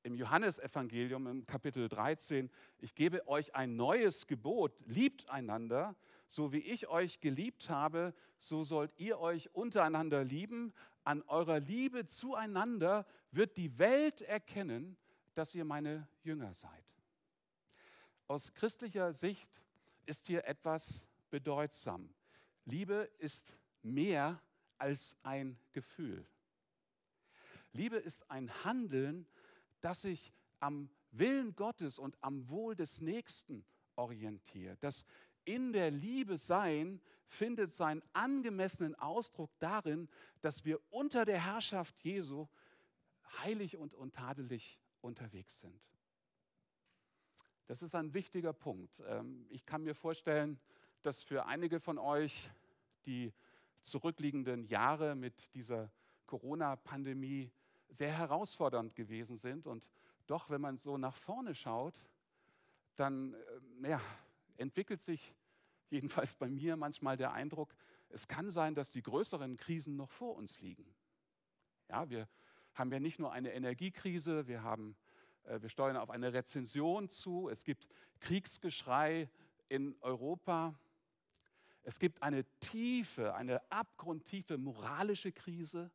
im 0.04 0.16
Johannesevangelium 0.16 1.28
im 1.28 1.46
Kapitel 1.46 1.88
13, 1.88 2.52
ich 2.80 2.94
gebe 2.94 3.26
euch 3.26 3.56
ein 3.56 3.78
neues 3.78 4.28
Gebot, 4.28 4.78
liebt 4.86 5.30
einander, 5.30 5.96
so 6.28 6.52
wie 6.52 6.60
ich 6.60 6.90
euch 6.90 7.22
geliebt 7.22 7.70
habe, 7.70 8.14
so 8.38 8.66
sollt 8.66 8.92
ihr 8.98 9.18
euch 9.18 9.56
untereinander 9.56 10.26
lieben. 10.26 10.74
An 11.06 11.22
eurer 11.22 11.62
Liebe 11.62 12.06
zueinander 12.06 13.06
wird 13.32 13.56
die 13.56 13.80
Welt 13.80 14.24
erkennen, 14.24 14.98
dass 15.36 15.56
ihr 15.56 15.64
meine 15.64 16.10
Jünger 16.24 16.54
seid. 16.54 16.84
Aus 18.28 18.54
christlicher 18.54 19.14
Sicht 19.14 19.50
ist 20.06 20.28
hier 20.28 20.44
etwas 20.44 21.06
bedeutsam. 21.30 22.14
Liebe 22.66 23.10
ist 23.20 23.54
mehr 23.84 24.42
als 24.78 25.16
ein 25.24 25.58
Gefühl. 25.72 26.28
Liebe 27.74 27.98
ist 27.98 28.30
ein 28.30 28.52
Handeln, 28.64 29.28
das 29.82 30.02
sich 30.02 30.34
am 30.60 30.90
Willen 31.12 31.56
Gottes 31.56 32.00
und 32.00 32.18
am 32.22 32.50
Wohl 32.50 32.76
des 32.76 33.02
Nächsten 33.02 33.66
orientiert, 33.96 34.78
das 34.84 35.06
in 35.46 35.74
der 35.74 35.90
Liebe 35.90 36.38
sein 36.38 37.02
findet 37.28 37.72
seinen 37.72 38.04
angemessenen 38.14 38.96
Ausdruck 38.96 39.52
darin, 39.60 40.10
dass 40.42 40.66
wir 40.66 40.80
unter 40.90 41.26
der 41.26 41.44
Herrschaft 41.44 41.96
Jesu 42.04 42.48
heilig 43.44 43.78
und 43.78 43.94
untadelig 43.94 44.80
unterwegs 45.02 45.60
sind. 45.60 45.80
Das 47.68 47.84
ist 47.84 47.94
ein 47.94 48.14
wichtiger 48.14 48.54
Punkt. 48.54 49.02
Ähm, 49.08 49.46
ich 49.50 49.66
kann 49.66 49.84
mir 49.84 49.94
vorstellen, 49.94 50.60
dass 51.04 51.24
für 51.24 51.46
einige 51.46 51.80
von 51.80 51.98
euch 51.98 52.50
die 53.06 53.32
zurückliegenden 53.82 54.66
Jahre 54.66 55.16
mit 55.16 55.54
dieser 55.54 55.92
Corona-Pandemie 56.26 57.52
sehr 57.90 58.12
herausfordernd 58.12 58.96
gewesen 58.96 59.38
sind. 59.38 59.68
Und 59.68 59.88
doch, 60.28 60.50
wenn 60.50 60.62
man 60.62 60.78
so 60.78 60.98
nach 60.98 61.16
vorne 61.16 61.56
schaut, 61.56 62.06
dann 62.96 63.34
äh, 63.84 63.90
ja, 63.90 64.02
entwickelt 64.58 65.02
sich 65.02 65.34
jedenfalls 65.90 66.36
bei 66.36 66.50
mir 66.50 66.76
manchmal 66.76 67.18
der 67.18 67.34
Eindruck, 67.34 67.74
es 68.10 68.28
kann 68.28 68.50
sein, 68.52 68.76
dass 68.76 68.92
die 68.92 69.04
größeren 69.04 69.56
Krisen 69.58 69.96
noch 69.96 70.10
vor 70.10 70.36
uns 70.36 70.62
liegen. 70.62 70.86
Ja, 71.90 72.10
wir 72.10 72.28
haben 72.74 72.92
ja 72.92 73.00
nicht 73.00 73.20
nur 73.20 73.32
eine 73.32 73.54
Energiekrise, 73.54 74.48
wir 74.48 74.64
haben 74.64 74.96
Äh, 75.50 75.62
wir 75.62 75.70
steuern 75.70 75.98
auf 75.98 76.10
eine 76.10 76.34
Rezension 76.34 77.10
zu. 77.10 77.50
Es 77.50 77.64
gibt 77.64 77.88
Kriegsgeschrei 78.20 79.30
in 79.68 79.96
Europa. 80.02 80.80
Es 81.84 82.00
gibt 82.00 82.22
eine 82.22 82.46
tiefe, 82.60 83.34
eine 83.34 83.62
abgrundtiefe 83.72 84.58
moralische 84.58 85.32
Krise, 85.32 85.92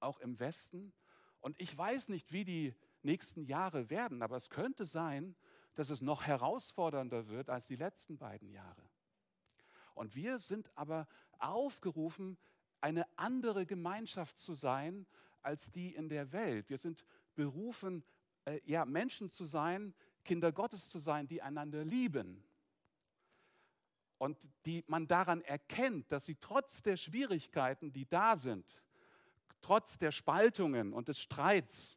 auch 0.00 0.20
im 0.20 0.38
Westen. 0.38 0.92
Und 1.44 1.60
ich 1.60 1.76
weiß 1.76 2.08
nicht, 2.08 2.32
wie 2.32 2.46
die 2.46 2.74
nächsten 3.02 3.44
Jahre 3.44 3.90
werden, 3.90 4.22
aber 4.22 4.34
es 4.34 4.48
könnte 4.48 4.86
sein, 4.86 5.36
dass 5.74 5.90
es 5.90 6.00
noch 6.00 6.22
herausfordernder 6.22 7.28
wird 7.28 7.50
als 7.50 7.66
die 7.66 7.76
letzten 7.76 8.16
beiden 8.16 8.48
Jahre. 8.48 8.88
Und 9.94 10.14
wir 10.14 10.38
sind 10.38 10.70
aber 10.74 11.06
aufgerufen, 11.38 12.38
eine 12.80 13.06
andere 13.18 13.66
Gemeinschaft 13.66 14.38
zu 14.38 14.54
sein 14.54 15.06
als 15.42 15.70
die 15.70 15.94
in 15.94 16.08
der 16.08 16.32
Welt. 16.32 16.70
Wir 16.70 16.78
sind 16.78 17.04
berufen, 17.34 18.04
äh, 18.46 18.62
ja, 18.64 18.86
Menschen 18.86 19.28
zu 19.28 19.44
sein, 19.44 19.94
Kinder 20.24 20.50
Gottes 20.50 20.88
zu 20.88 20.98
sein, 20.98 21.28
die 21.28 21.42
einander 21.42 21.84
lieben. 21.84 22.42
Und 24.16 24.38
die 24.64 24.82
man 24.86 25.06
daran 25.06 25.42
erkennt, 25.42 26.10
dass 26.10 26.24
sie 26.24 26.36
trotz 26.36 26.80
der 26.80 26.96
Schwierigkeiten, 26.96 27.92
die 27.92 28.08
da 28.08 28.34
sind, 28.34 28.82
trotz 29.64 29.96
der 29.96 30.12
Spaltungen 30.12 30.92
und 30.92 31.08
des 31.08 31.18
Streits, 31.18 31.96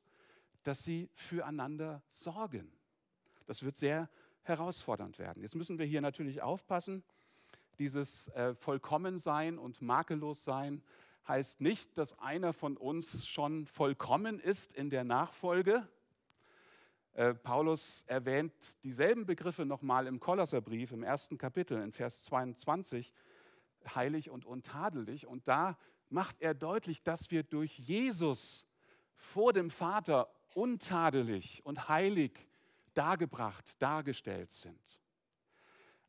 dass 0.64 0.84
sie 0.84 1.10
füreinander 1.14 2.02
sorgen. 2.10 2.72
Das 3.46 3.64
wird 3.64 3.76
sehr 3.76 4.10
herausfordernd 4.44 5.20
werden. 5.20 5.44
Jetzt 5.44 5.56
müssen 5.56 5.78
wir 5.78 5.86
hier 5.86 6.00
natürlich 6.00 6.42
aufpassen. 6.42 7.04
Dieses 7.78 8.30
äh, 8.30 8.56
Vollkommensein 8.56 9.58
und 9.58 9.82
makellos 9.82 10.46
sein 10.46 10.82
heißt 11.28 11.60
nicht, 11.60 11.98
dass 11.98 12.18
einer 12.20 12.54
von 12.54 12.78
uns 12.78 13.28
schon 13.28 13.66
vollkommen 13.66 14.40
ist 14.40 14.72
in 14.72 14.90
der 14.90 15.04
Nachfolge. 15.04 15.86
Äh, 17.16 17.34
Paulus 17.34 18.04
erwähnt 18.08 18.54
dieselben 18.84 19.26
Begriffe 19.26 19.66
nochmal 19.66 20.08
im 20.08 20.22
Kolosserbrief 20.22 20.94
im 20.94 21.04
ersten 21.04 21.38
Kapitel 21.38 21.82
in 21.82 21.92
Vers 21.92 22.24
22, 22.24 23.14
heilig 23.94 24.30
und 24.30 24.46
untadelig. 24.46 25.28
Und 25.28 25.50
da 25.50 25.78
macht 26.10 26.42
er 26.42 26.54
deutlich, 26.54 27.04
dass 27.04 27.32
wir 27.32 27.44
durch 27.44 27.78
Jesus 27.78 28.66
vor 29.14 29.54
dem 29.54 29.70
Vater 29.70 30.30
untadelig 30.54 31.66
und 31.66 31.88
heilig 31.88 32.32
dargebracht, 32.94 33.82
dargestellt 33.82 34.52
sind. 34.52 35.02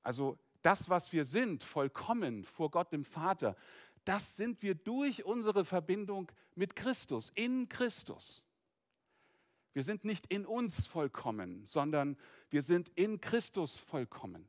Also 0.03 0.39
das, 0.63 0.89
was 0.89 1.13
wir 1.13 1.25
sind, 1.25 1.63
vollkommen 1.63 2.45
vor 2.45 2.71
Gott 2.71 2.93
dem 2.93 3.05
Vater, 3.05 3.57
das 4.05 4.37
sind 4.37 4.63
wir 4.63 4.75
durch 4.75 5.25
unsere 5.25 5.65
Verbindung 5.65 6.33
mit 6.55 6.75
Christus, 6.75 7.31
in 7.35 7.69
Christus. 7.69 8.43
Wir 9.75 9.83
sind 9.83 10.05
nicht 10.05 10.27
in 10.27 10.47
uns 10.47 10.87
vollkommen, 10.87 11.65
sondern 11.67 12.17
wir 12.51 12.63
sind 12.63 12.89
in 12.95 13.21
Christus 13.21 13.79
vollkommen. 13.79 14.49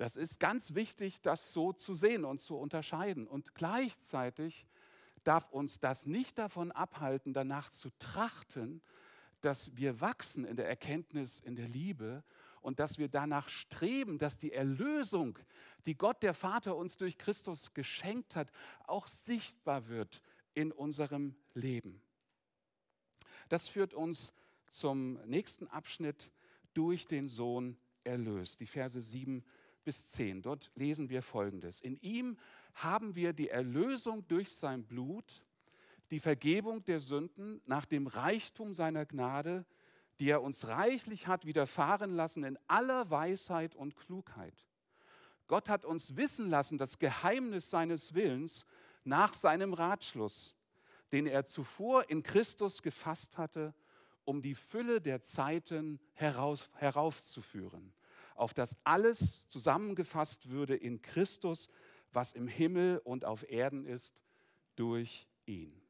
Das 0.00 0.16
ist 0.16 0.40
ganz 0.40 0.74
wichtig, 0.74 1.20
das 1.20 1.52
so 1.52 1.74
zu 1.74 1.94
sehen 1.94 2.24
und 2.24 2.40
zu 2.40 2.56
unterscheiden. 2.56 3.26
Und 3.26 3.54
gleichzeitig 3.54 4.66
darf 5.24 5.50
uns 5.50 5.78
das 5.78 6.06
nicht 6.06 6.38
davon 6.38 6.72
abhalten, 6.72 7.34
danach 7.34 7.68
zu 7.68 7.90
trachten, 7.98 8.80
dass 9.42 9.76
wir 9.76 10.00
wachsen 10.00 10.46
in 10.46 10.56
der 10.56 10.66
Erkenntnis, 10.66 11.38
in 11.38 11.54
der 11.54 11.68
Liebe 11.68 12.24
und 12.62 12.80
dass 12.80 12.96
wir 12.96 13.08
danach 13.08 13.50
streben, 13.50 14.16
dass 14.16 14.38
die 14.38 14.52
Erlösung, 14.52 15.38
die 15.84 15.98
Gott 15.98 16.22
der 16.22 16.32
Vater 16.32 16.76
uns 16.76 16.96
durch 16.96 17.18
Christus 17.18 17.74
geschenkt 17.74 18.36
hat, 18.36 18.50
auch 18.86 19.06
sichtbar 19.06 19.88
wird 19.88 20.22
in 20.54 20.72
unserem 20.72 21.34
Leben. 21.52 22.00
Das 23.50 23.68
führt 23.68 23.92
uns 23.92 24.32
zum 24.66 25.20
nächsten 25.26 25.66
Abschnitt 25.66 26.30
durch 26.72 27.06
den 27.06 27.28
Sohn 27.28 27.76
erlöst, 28.02 28.60
die 28.60 28.66
Verse 28.66 29.02
7 29.02 29.44
bis 29.84 30.12
10. 30.12 30.42
Dort 30.42 30.70
lesen 30.74 31.08
wir 31.08 31.22
folgendes. 31.22 31.80
In 31.80 31.96
ihm 32.00 32.38
haben 32.74 33.14
wir 33.14 33.32
die 33.32 33.48
Erlösung 33.48 34.26
durch 34.28 34.54
sein 34.54 34.84
Blut, 34.84 35.44
die 36.10 36.20
Vergebung 36.20 36.84
der 36.84 37.00
Sünden 37.00 37.60
nach 37.66 37.86
dem 37.86 38.06
Reichtum 38.06 38.74
seiner 38.74 39.06
Gnade, 39.06 39.64
die 40.18 40.28
er 40.28 40.42
uns 40.42 40.66
reichlich 40.68 41.26
hat 41.26 41.46
widerfahren 41.46 42.14
lassen 42.14 42.44
in 42.44 42.58
aller 42.66 43.10
Weisheit 43.10 43.74
und 43.74 43.96
Klugheit. 43.96 44.66
Gott 45.46 45.68
hat 45.68 45.84
uns 45.84 46.16
wissen 46.16 46.48
lassen 46.48 46.78
das 46.78 46.98
Geheimnis 46.98 47.70
seines 47.70 48.14
Willens 48.14 48.66
nach 49.02 49.34
seinem 49.34 49.72
Ratschluss, 49.72 50.54
den 51.10 51.26
er 51.26 51.44
zuvor 51.44 52.08
in 52.08 52.22
Christus 52.22 52.82
gefasst 52.82 53.38
hatte, 53.38 53.74
um 54.24 54.42
die 54.42 54.54
Fülle 54.54 55.00
der 55.00 55.22
Zeiten 55.22 55.98
herauf, 56.12 56.70
heraufzuführen, 56.74 57.92
auf 58.40 58.54
das 58.54 58.76
alles 58.84 59.48
zusammengefasst 59.48 60.48
würde 60.48 60.74
in 60.74 61.02
Christus, 61.02 61.68
was 62.12 62.32
im 62.32 62.48
Himmel 62.48 63.00
und 63.04 63.24
auf 63.24 63.48
Erden 63.48 63.86
ist, 63.86 64.20
durch 64.76 65.26
ihn. 65.46 65.80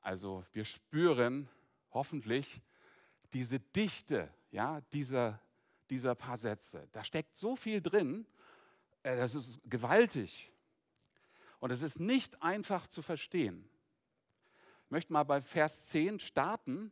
Also 0.00 0.44
wir 0.52 0.64
spüren 0.64 1.48
hoffentlich 1.92 2.60
diese 3.32 3.60
Dichte 3.60 4.32
ja, 4.50 4.80
dieser, 4.92 5.40
dieser 5.88 6.14
paar 6.14 6.36
Sätze. 6.36 6.88
Da 6.92 7.04
steckt 7.04 7.36
so 7.36 7.56
viel 7.56 7.80
drin, 7.80 8.26
äh, 9.02 9.16
das 9.16 9.34
ist 9.34 9.60
gewaltig. 9.64 10.52
Und 11.58 11.70
es 11.70 11.82
ist 11.82 12.00
nicht 12.00 12.42
einfach 12.42 12.86
zu 12.86 13.02
verstehen. 13.02 13.68
Ich 14.86 14.90
möchte 14.90 15.12
mal 15.12 15.24
bei 15.24 15.40
Vers 15.40 15.88
10 15.88 16.18
starten 16.18 16.90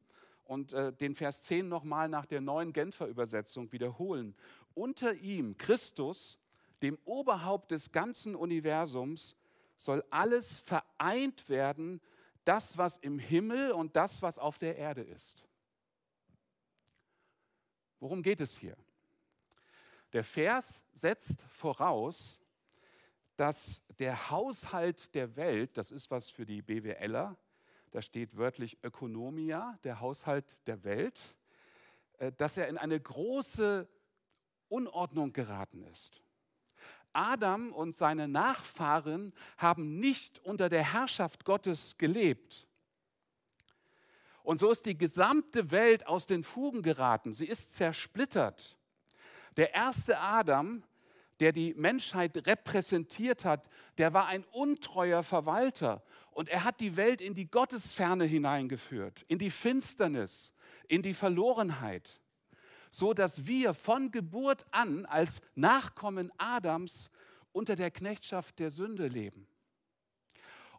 und 0.49 0.73
äh, 0.73 0.93
den 0.95 1.15
Vers 1.15 1.43
10 1.45 1.69
nochmal 1.69 2.09
nach 2.09 2.25
der 2.25 2.41
neuen 2.41 2.73
Genfer 2.73 3.07
Übersetzung 3.07 3.71
wiederholen. 3.71 4.35
Unter 4.75 5.13
ihm, 5.13 5.59
Christus, 5.59 6.39
dem 6.81 6.99
Oberhaupt 7.05 7.71
des 7.71 7.93
ganzen 7.93 8.35
Universums, 8.35 9.37
soll 9.77 10.03
alles 10.11 10.59
vereint 10.59 11.51
werden 11.51 12.01
das, 12.45 12.79
was 12.79 12.97
im 12.97 13.19
Himmel 13.19 13.73
und 13.73 13.95
das, 13.95 14.23
was 14.23 14.39
auf 14.39 14.59
der 14.59 14.77
Erde 14.77 15.03
ist. 15.03 15.45
Worum 18.01 18.23
geht 18.23 18.41
es 18.41 18.57
hier? 18.57 18.77
Der 20.15 20.25
Vers 20.25 20.83
setzt 20.95 21.43
voraus, 21.43 22.41
dass 23.37 23.83
der 23.99 24.31
Haushalt 24.31 25.15
der 25.15 25.37
Welt, 25.37 25.77
das 25.77 25.93
ist 25.93 26.11
was 26.11 26.31
für 26.31 26.47
die 26.47 26.63
BWLer, 26.63 27.37
da 27.91 28.03
steht 28.03 28.37
wörtlich 28.37 28.83
Ökonomia, 28.83 29.79
der 29.85 30.01
Haushalt 30.01 30.59
der 30.67 30.85
Welt, 30.85 31.35
äh, 32.19 32.33
dass 32.33 32.57
er 32.57 32.69
in 32.69 32.79
eine 32.79 33.01
große 33.01 33.89
Unordnung 34.69 35.33
geraten 35.33 35.83
ist. 35.85 36.23
Adam 37.13 37.73
und 37.73 37.97
seine 37.97 38.29
Nachfahren 38.29 39.33
haben 39.57 39.99
nicht 39.99 40.39
unter 40.45 40.69
der 40.69 40.93
Herrschaft 40.93 41.45
Gottes 41.45 41.97
gelebt. 41.97 42.67
Und 44.43 44.61
so 44.61 44.71
ist 44.71 44.87
die 44.87 44.97
gesamte 44.97 45.71
Welt 45.71 46.07
aus 46.07 46.27
den 46.27 46.43
Fugen 46.43 46.83
geraten. 46.83 47.33
Sie 47.33 47.47
ist 47.47 47.75
zersplittert. 47.75 48.79
Der 49.57 49.75
erste 49.75 50.19
Adam, 50.21 50.83
der 51.41 51.53
die 51.53 51.75
Menschheit 51.75 52.47
repräsentiert 52.47 53.45
hat, 53.45 53.69
der 53.99 54.15
war 54.15 54.27
ein 54.27 54.45
untreuer 54.45 55.23
Verwalter. 55.23 56.03
Und 56.39 56.49
er 56.49 56.63
hat 56.63 56.79
die 56.79 56.97
Welt 56.97 57.21
in 57.21 57.35
die 57.35 57.51
Gottesferne 57.51 58.25
hineingeführt, 58.25 59.25
in 59.27 59.39
die 59.39 59.51
Finsternis, 59.51 60.53
in 60.87 61.03
die 61.03 61.15
Verlorenheit 61.15 62.21
so 62.91 63.13
dass 63.13 63.47
wir 63.47 63.75
von 63.75 64.11
Geburt 64.11 64.67
an 64.71 65.07
als 65.07 65.41
Nachkommen 65.55 66.33
Adams 66.39 67.11
unter 67.53 67.77
der 67.77 67.91
Knechtschaft 67.91 68.59
der 68.59 68.71
Sünde 68.71 69.09
leben. 69.09 69.47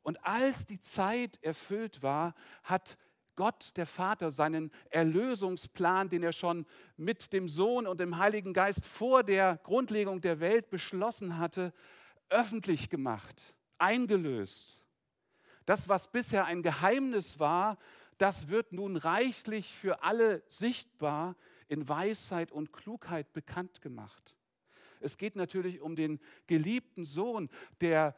Und 0.01 0.23
als 0.25 0.65
die 0.65 0.79
Zeit 0.79 1.37
erfüllt 1.41 2.01
war, 2.01 2.33
hat 2.63 2.97
Gott, 3.35 3.77
der 3.77 3.85
Vater, 3.85 4.31
seinen 4.31 4.71
Erlösungsplan, 4.89 6.09
den 6.09 6.23
er 6.23 6.33
schon 6.33 6.65
mit 6.97 7.31
dem 7.31 7.47
Sohn 7.47 7.87
und 7.87 7.99
dem 7.99 8.17
Heiligen 8.17 8.53
Geist 8.53 8.85
vor 8.85 9.23
der 9.23 9.59
Grundlegung 9.63 10.19
der 10.19 10.39
Welt 10.39 10.69
beschlossen 10.69 11.37
hatte, 11.37 11.73
öffentlich 12.29 12.89
gemacht, 12.89 13.55
eingelöst. 13.77 14.78
Das, 15.69 15.87
was 15.87 16.11
bisher 16.11 16.45
ein 16.45 16.63
Geheimnis 16.63 17.37
war, 17.37 17.77
das 18.17 18.47
wird 18.47 18.73
nun 18.73 18.97
reichlich 18.97 19.71
für 19.71 20.01
alle 20.01 20.41
sichtbar, 20.47 21.35
in 21.67 21.87
Weisheit 21.87 22.51
und 22.51 22.73
Klugheit 22.73 23.33
bekannt 23.33 23.79
gemacht. 23.79 24.35
Es 24.99 25.19
geht 25.19 25.35
natürlich 25.35 25.79
um 25.81 25.95
den 25.95 26.19
geliebten 26.47 27.05
Sohn, 27.05 27.51
der 27.81 28.15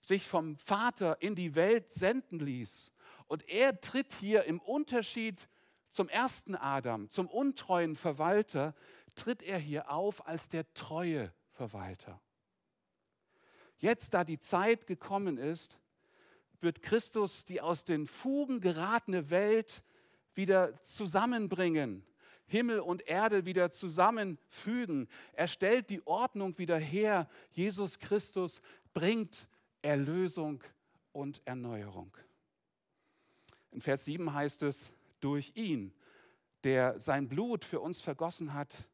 sich 0.00 0.26
vom 0.26 0.56
Vater 0.56 1.20
in 1.20 1.34
die 1.34 1.54
Welt 1.54 1.92
senden 1.92 2.38
ließ. 2.38 2.90
Und 3.26 3.46
er 3.50 3.82
tritt 3.82 4.14
hier 4.14 4.44
im 4.44 4.58
Unterschied 4.58 5.46
zum 5.90 6.08
ersten 6.08 6.54
Adam, 6.54 7.10
zum 7.10 7.28
untreuen 7.28 7.96
Verwalter, 7.96 8.74
tritt 9.14 9.42
er 9.42 9.58
hier 9.58 9.90
auf 9.90 10.26
als 10.26 10.48
der 10.48 10.72
treue 10.72 11.34
Verwalter. 11.50 12.18
Jetzt, 13.76 14.14
da 14.14 14.24
die 14.24 14.38
Zeit 14.38 14.86
gekommen 14.86 15.36
ist, 15.36 15.78
wird 16.64 16.82
Christus 16.82 17.44
die 17.44 17.60
aus 17.60 17.84
den 17.84 18.06
Fugen 18.06 18.60
geratene 18.60 19.30
Welt 19.30 19.84
wieder 20.34 20.80
zusammenbringen, 20.82 22.04
Himmel 22.46 22.80
und 22.80 23.06
Erde 23.06 23.44
wieder 23.44 23.70
zusammenfügen. 23.70 25.08
Er 25.32 25.46
stellt 25.46 25.90
die 25.90 26.04
Ordnung 26.06 26.58
wieder 26.58 26.78
her. 26.78 27.28
Jesus 27.52 27.98
Christus 27.98 28.60
bringt 28.92 29.48
Erlösung 29.82 30.62
und 31.12 31.40
Erneuerung. 31.44 32.16
In 33.70 33.80
Vers 33.80 34.04
7 34.04 34.32
heißt 34.32 34.62
es, 34.62 34.92
durch 35.20 35.52
ihn, 35.54 35.92
der 36.64 36.98
sein 36.98 37.28
Blut 37.28 37.64
für 37.64 37.80
uns 37.80 38.00
vergossen 38.00 38.54
hat, 38.54 38.88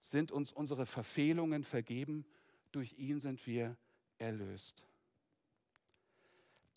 sind 0.00 0.32
uns 0.32 0.52
unsere 0.52 0.86
Verfehlungen 0.86 1.64
vergeben, 1.64 2.24
durch 2.72 2.94
ihn 2.98 3.18
sind 3.18 3.46
wir 3.46 3.76
erlöst. 4.18 4.87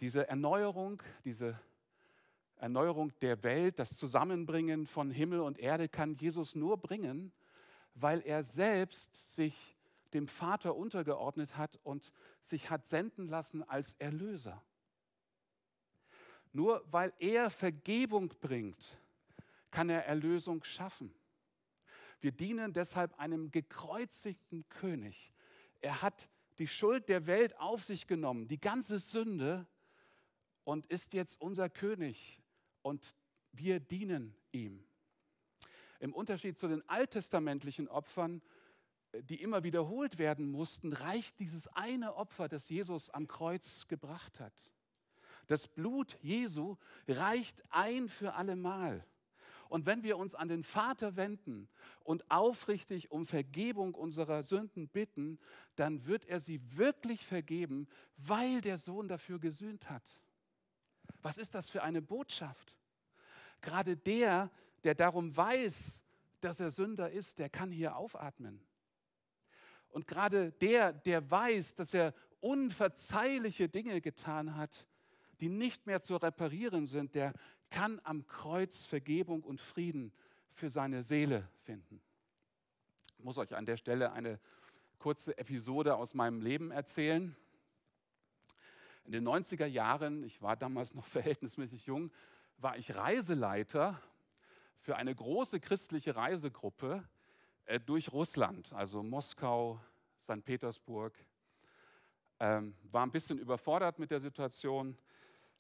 Diese 0.01 0.27
Erneuerung, 0.27 1.01
diese 1.23 1.59
Erneuerung 2.55 3.13
der 3.19 3.43
Welt, 3.43 3.77
das 3.77 3.95
Zusammenbringen 3.95 4.87
von 4.87 5.11
Himmel 5.11 5.41
und 5.41 5.59
Erde 5.59 5.87
kann 5.87 6.15
Jesus 6.15 6.55
nur 6.55 6.77
bringen, 6.77 7.31
weil 7.93 8.21
er 8.21 8.43
selbst 8.43 9.35
sich 9.35 9.77
dem 10.13 10.27
Vater 10.27 10.75
untergeordnet 10.75 11.55
hat 11.55 11.79
und 11.83 12.11
sich 12.41 12.71
hat 12.71 12.87
senden 12.87 13.27
lassen 13.27 13.61
als 13.63 13.93
Erlöser. 13.99 14.63
Nur 16.51 16.83
weil 16.89 17.13
er 17.19 17.51
Vergebung 17.51 18.33
bringt, 18.41 18.97
kann 19.69 19.89
er 19.89 20.07
Erlösung 20.07 20.63
schaffen. 20.63 21.13
Wir 22.19 22.31
dienen 22.31 22.73
deshalb 22.73 23.17
einem 23.19 23.51
gekreuzigten 23.51 24.67
König. 24.67 25.31
Er 25.79 26.01
hat 26.01 26.27
die 26.57 26.67
Schuld 26.67 27.07
der 27.07 27.27
Welt 27.27 27.57
auf 27.59 27.83
sich 27.83 28.07
genommen, 28.07 28.47
die 28.47 28.59
ganze 28.59 28.99
Sünde 28.99 29.67
und 30.63 30.85
ist 30.87 31.13
jetzt 31.13 31.39
unser 31.41 31.69
König 31.69 32.41
und 32.81 33.15
wir 33.51 33.79
dienen 33.79 34.35
ihm. 34.51 34.83
Im 35.99 36.13
Unterschied 36.13 36.57
zu 36.57 36.67
den 36.67 36.87
alttestamentlichen 36.89 37.87
Opfern, 37.87 38.41
die 39.13 39.41
immer 39.41 39.63
wiederholt 39.63 40.17
werden 40.17 40.49
mussten, 40.49 40.93
reicht 40.93 41.39
dieses 41.39 41.67
eine 41.67 42.15
Opfer, 42.15 42.47
das 42.47 42.69
Jesus 42.69 43.09
am 43.09 43.27
Kreuz 43.27 43.87
gebracht 43.87 44.39
hat. 44.39 44.53
Das 45.47 45.67
Blut 45.67 46.17
Jesu 46.21 46.77
reicht 47.07 47.63
ein 47.69 48.07
für 48.07 48.33
allemal. 48.33 49.05
Und 49.69 49.85
wenn 49.85 50.03
wir 50.03 50.17
uns 50.17 50.35
an 50.35 50.49
den 50.49 50.63
Vater 50.63 51.15
wenden 51.15 51.69
und 52.03 52.29
aufrichtig 52.29 53.11
um 53.11 53.25
Vergebung 53.25 53.95
unserer 53.95 54.43
Sünden 54.43 54.89
bitten, 54.89 55.39
dann 55.75 56.05
wird 56.05 56.25
er 56.25 56.41
sie 56.41 56.59
wirklich 56.77 57.25
vergeben, 57.25 57.87
weil 58.17 58.59
der 58.61 58.77
Sohn 58.77 59.07
dafür 59.07 59.39
gesühnt 59.39 59.89
hat. 59.89 60.19
Was 61.21 61.37
ist 61.37 61.55
das 61.55 61.69
für 61.69 61.83
eine 61.83 62.01
Botschaft? 62.01 62.75
Gerade 63.61 63.95
der, 63.95 64.49
der 64.83 64.95
darum 64.95 65.35
weiß, 65.35 66.01
dass 66.39 66.59
er 66.59 66.71
Sünder 66.71 67.11
ist, 67.11 67.39
der 67.39 67.49
kann 67.49 67.71
hier 67.71 67.95
aufatmen. 67.95 68.61
Und 69.89 70.07
gerade 70.07 70.51
der, 70.53 70.93
der 70.93 71.29
weiß, 71.29 71.75
dass 71.75 71.93
er 71.93 72.13
unverzeihliche 72.39 73.69
Dinge 73.69 74.01
getan 74.01 74.55
hat, 74.55 74.87
die 75.39 75.49
nicht 75.49 75.85
mehr 75.85 76.01
zu 76.01 76.15
reparieren 76.15 76.85
sind, 76.85 77.15
der 77.15 77.33
kann 77.69 77.99
am 78.03 78.25
Kreuz 78.27 78.85
Vergebung 78.85 79.43
und 79.43 79.59
Frieden 79.59 80.11
für 80.53 80.69
seine 80.69 81.03
Seele 81.03 81.47
finden. 81.63 82.01
Ich 83.17 83.23
muss 83.23 83.37
euch 83.37 83.55
an 83.55 83.65
der 83.65 83.77
Stelle 83.77 84.11
eine 84.11 84.39
kurze 84.97 85.37
Episode 85.37 85.95
aus 85.95 86.13
meinem 86.13 86.41
Leben 86.41 86.71
erzählen. 86.71 87.35
In 89.03 89.11
den 89.11 89.27
90er 89.27 89.65
Jahren, 89.65 90.23
ich 90.23 90.41
war 90.41 90.55
damals 90.55 90.93
noch 90.93 91.05
verhältnismäßig 91.07 91.85
jung, 91.85 92.11
war 92.57 92.77
ich 92.77 92.95
Reiseleiter 92.95 93.99
für 94.79 94.95
eine 94.95 95.13
große 95.13 95.59
christliche 95.59 96.15
Reisegruppe 96.15 97.03
äh, 97.65 97.79
durch 97.79 98.11
Russland, 98.11 98.73
also 98.73 99.03
Moskau, 99.03 99.79
St. 100.21 100.43
Petersburg. 100.43 101.17
Ähm, 102.39 102.75
war 102.83 103.05
ein 103.05 103.11
bisschen 103.11 103.37
überfordert 103.37 103.99
mit 103.99 104.11
der 104.11 104.19
Situation, 104.19 104.97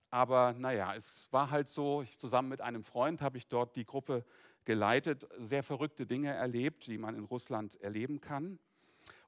aber 0.09 0.53
naja, 0.53 0.93
es 0.95 1.31
war 1.31 1.49
halt 1.49 1.69
so, 1.69 2.01
ich, 2.01 2.17
zusammen 2.17 2.49
mit 2.49 2.61
einem 2.61 2.83
Freund 2.83 3.21
habe 3.21 3.37
ich 3.37 3.47
dort 3.47 3.75
die 3.75 3.85
Gruppe 3.85 4.25
geleitet, 4.65 5.27
sehr 5.39 5.63
verrückte 5.63 6.05
Dinge 6.05 6.33
erlebt, 6.33 6.87
die 6.87 6.97
man 6.97 7.15
in 7.15 7.23
Russland 7.23 7.79
erleben 7.81 8.19
kann. 8.19 8.59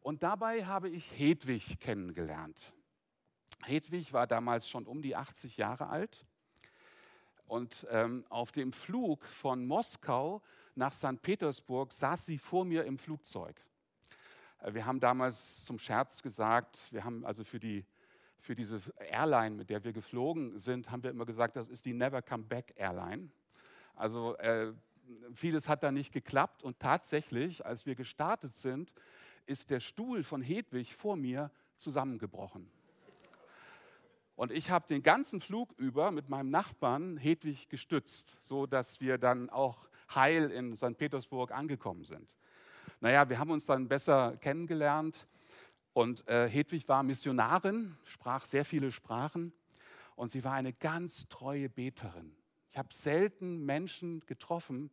Und 0.02 0.24
dabei 0.24 0.66
habe 0.66 0.90
ich 0.90 1.10
Hedwig 1.18 1.80
kennengelernt. 1.80 2.74
Hedwig 3.64 4.14
war 4.14 4.28
damals 4.28 4.70
schon 4.70 4.86
um 4.86 5.02
die 5.02 5.16
80 5.16 5.58
Jahre 5.58 5.88
alt 5.88 6.26
und 7.48 7.86
ähm, 7.92 8.26
auf 8.30 8.52
dem 8.52 8.74
Flug 8.74 9.26
von 9.26 9.66
Moskau 9.66 10.42
nach 10.76 10.94
St. 10.94 11.22
Petersburg 11.22 11.92
saß 11.92 12.26
sie 12.26 12.38
vor 12.38 12.66
mir 12.66 12.84
im 12.86 12.98
Flugzeug. 12.98 13.62
Äh, 14.60 14.74
wir 14.74 14.86
haben 14.86 15.00
damals 15.00 15.64
zum 15.66 15.78
Scherz 15.78 16.22
gesagt, 16.22 16.92
wir 16.92 17.04
haben 17.04 17.26
also 17.26 17.44
für, 17.44 17.60
die, 17.60 17.86
für 18.40 18.56
diese 18.56 18.82
Airline, 18.98 19.56
mit 19.56 19.70
der 19.70 19.84
wir 19.84 19.94
geflogen 19.94 20.58
sind, 20.60 20.90
haben 20.90 21.04
wir 21.04 21.12
immer 21.12 21.26
gesagt, 21.26 21.56
das 21.56 21.70
ist 21.70 21.86
die 21.86 21.94
Never 21.94 22.22
Come 22.22 22.44
Back 22.44 22.74
Airline. 22.76 23.30
Also 23.96 24.36
äh, 24.38 24.74
vieles 25.34 25.70
hat 25.70 25.84
da 25.84 25.92
nicht 25.92 26.12
geklappt 26.12 26.64
und 26.64 26.80
tatsächlich, 26.80 27.66
als 27.66 27.86
wir 27.86 27.96
gestartet 27.96 28.56
sind, 28.56 28.92
ist 29.46 29.70
der 29.70 29.80
Stuhl 29.80 30.24
von 30.24 30.42
Hedwig 30.42 30.96
vor 30.96 31.18
mir 31.18 31.52
zusammengebrochen. 31.78 32.72
Und 34.36 34.52
ich 34.52 34.72
habe 34.72 34.88
den 34.88 35.04
ganzen 35.04 35.42
Flug 35.42 35.74
über 35.78 36.12
mit 36.12 36.30
meinem 36.30 36.50
Nachbarn 36.50 37.18
Hedwig 37.18 37.70
gestützt, 37.70 38.38
so 38.42 38.66
dass 38.66 39.00
wir 39.00 39.18
dann 39.18 39.50
auch 39.50 39.88
heil 40.14 40.50
in 40.50 40.76
St. 40.76 40.98
Petersburg 40.98 41.52
angekommen 41.52 42.04
sind. 42.04 42.28
Naja, 43.00 43.30
wir 43.30 43.38
haben 43.38 43.52
uns 43.52 43.66
dann 43.66 43.88
besser 43.88 44.38
kennengelernt 44.38 45.28
und 45.94 46.28
äh, 46.28 46.50
Hedwig 46.50 46.88
war 46.88 47.04
Missionarin, 47.04 47.96
sprach 48.06 48.46
sehr 48.46 48.66
viele 48.66 48.92
Sprachen 48.92 49.54
und 50.16 50.32
sie 50.32 50.44
war 50.44 50.54
eine 50.54 50.74
ganz 50.74 51.28
treue 51.28 51.70
Beterin. 51.70 52.36
Ich 52.72 52.78
habe 52.78 52.90
selten 52.92 53.66
Menschen 53.66 54.22
getroffen, 54.26 54.90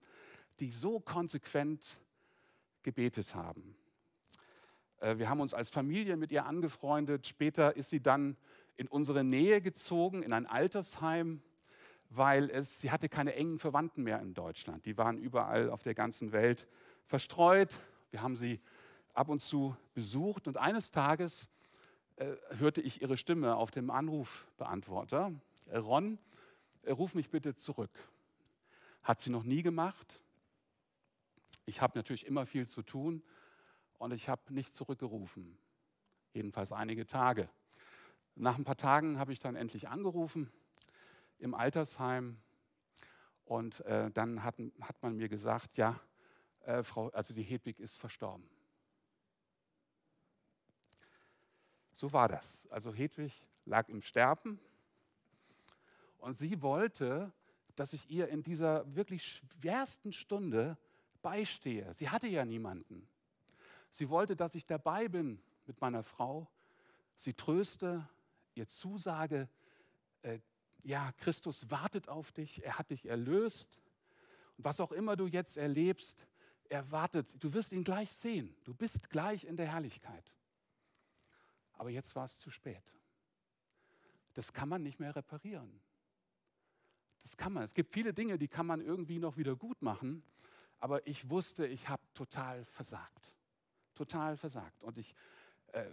die 0.58 0.70
so 0.70 1.00
konsequent 1.00 2.00
gebetet 2.82 3.34
haben. 3.34 3.74
Äh, 5.00 5.18
wir 5.18 5.28
haben 5.28 5.40
uns 5.40 5.54
als 5.54 5.70
Familie 5.70 6.16
mit 6.16 6.30
ihr 6.30 6.44
angefreundet. 6.44 7.26
Später 7.26 7.76
ist 7.76 7.90
sie 7.90 8.02
dann 8.02 8.36
in 8.80 8.88
unsere 8.88 9.24
Nähe 9.24 9.60
gezogen, 9.60 10.22
in 10.22 10.32
ein 10.32 10.46
Altersheim, 10.46 11.42
weil 12.08 12.48
es, 12.48 12.80
sie 12.80 12.90
hatte 12.90 13.10
keine 13.10 13.34
engen 13.34 13.58
Verwandten 13.58 14.02
mehr 14.02 14.22
in 14.22 14.32
Deutschland. 14.32 14.86
Die 14.86 14.96
waren 14.96 15.18
überall 15.18 15.68
auf 15.68 15.82
der 15.82 15.94
ganzen 15.94 16.32
Welt 16.32 16.66
verstreut. 17.04 17.78
Wir 18.10 18.22
haben 18.22 18.36
sie 18.36 18.58
ab 19.12 19.28
und 19.28 19.42
zu 19.42 19.76
besucht 19.92 20.48
und 20.48 20.56
eines 20.56 20.92
Tages 20.92 21.50
äh, 22.16 22.32
hörte 22.56 22.80
ich 22.80 23.02
ihre 23.02 23.18
Stimme 23.18 23.56
auf 23.56 23.70
dem 23.70 23.90
Anrufbeantworter. 23.90 25.30
Äh, 25.66 25.76
Ron, 25.76 26.18
äh, 26.80 26.92
ruf 26.92 27.14
mich 27.14 27.28
bitte 27.28 27.54
zurück. 27.54 27.92
Hat 29.02 29.20
sie 29.20 29.28
noch 29.28 29.44
nie 29.44 29.60
gemacht. 29.60 30.22
Ich 31.66 31.82
habe 31.82 31.98
natürlich 31.98 32.24
immer 32.24 32.46
viel 32.46 32.66
zu 32.66 32.80
tun 32.80 33.22
und 33.98 34.14
ich 34.14 34.30
habe 34.30 34.54
nicht 34.54 34.72
zurückgerufen. 34.72 35.58
Jedenfalls 36.32 36.72
einige 36.72 37.06
Tage. 37.06 37.50
Nach 38.34 38.56
ein 38.56 38.64
paar 38.64 38.76
Tagen 38.76 39.18
habe 39.18 39.32
ich 39.32 39.38
dann 39.38 39.56
endlich 39.56 39.88
angerufen 39.88 40.50
im 41.38 41.54
Altersheim 41.54 42.38
und 43.44 43.80
äh, 43.80 44.10
dann 44.10 44.44
hat, 44.44 44.56
hat 44.80 45.02
man 45.02 45.16
mir 45.16 45.28
gesagt, 45.28 45.76
ja, 45.76 46.00
äh, 46.60 46.82
Frau, 46.82 47.08
also 47.08 47.34
die 47.34 47.42
Hedwig 47.42 47.80
ist 47.80 47.98
verstorben. 47.98 48.48
So 51.92 52.12
war 52.12 52.28
das. 52.28 52.66
Also 52.70 52.94
Hedwig 52.94 53.46
lag 53.66 53.88
im 53.88 54.00
Sterben 54.00 54.60
und 56.18 56.34
sie 56.34 56.62
wollte, 56.62 57.32
dass 57.76 57.92
ich 57.92 58.10
ihr 58.10 58.28
in 58.28 58.42
dieser 58.42 58.94
wirklich 58.94 59.24
schwersten 59.24 60.12
Stunde 60.12 60.78
beistehe. 61.22 61.92
Sie 61.94 62.08
hatte 62.08 62.26
ja 62.26 62.44
niemanden. 62.44 63.08
Sie 63.90 64.08
wollte, 64.08 64.36
dass 64.36 64.54
ich 64.54 64.66
dabei 64.66 65.08
bin 65.08 65.42
mit 65.66 65.80
meiner 65.80 66.02
Frau, 66.02 66.46
sie 67.16 67.34
tröste, 67.34 68.08
ihr 68.54 68.68
zusage, 68.68 69.48
äh, 70.22 70.40
ja, 70.82 71.12
Christus 71.18 71.70
wartet 71.70 72.08
auf 72.08 72.32
dich, 72.32 72.64
er 72.64 72.78
hat 72.78 72.90
dich 72.90 73.06
erlöst. 73.06 73.78
Und 74.56 74.64
was 74.64 74.80
auch 74.80 74.92
immer 74.92 75.16
du 75.16 75.26
jetzt 75.26 75.56
erlebst, 75.56 76.26
er 76.68 76.90
wartet, 76.90 77.42
du 77.42 77.52
wirst 77.52 77.72
ihn 77.72 77.84
gleich 77.84 78.12
sehen, 78.12 78.56
du 78.64 78.74
bist 78.74 79.10
gleich 79.10 79.44
in 79.44 79.56
der 79.56 79.66
Herrlichkeit. 79.66 80.34
Aber 81.72 81.90
jetzt 81.90 82.14
war 82.14 82.24
es 82.24 82.38
zu 82.38 82.50
spät. 82.50 82.94
Das 84.34 84.52
kann 84.52 84.68
man 84.68 84.82
nicht 84.82 85.00
mehr 85.00 85.14
reparieren. 85.16 85.80
Das 87.22 87.36
kann 87.36 87.52
man. 87.52 87.64
Es 87.64 87.74
gibt 87.74 87.92
viele 87.92 88.14
Dinge, 88.14 88.38
die 88.38 88.48
kann 88.48 88.66
man 88.66 88.80
irgendwie 88.80 89.18
noch 89.18 89.36
wieder 89.36 89.56
gut 89.56 89.82
machen, 89.82 90.22
aber 90.78 91.06
ich 91.06 91.28
wusste, 91.28 91.66
ich 91.66 91.88
habe 91.88 92.02
total 92.14 92.64
versagt. 92.64 93.34
Total 93.94 94.36
versagt. 94.36 94.82
Und 94.82 94.96
ich 94.96 95.14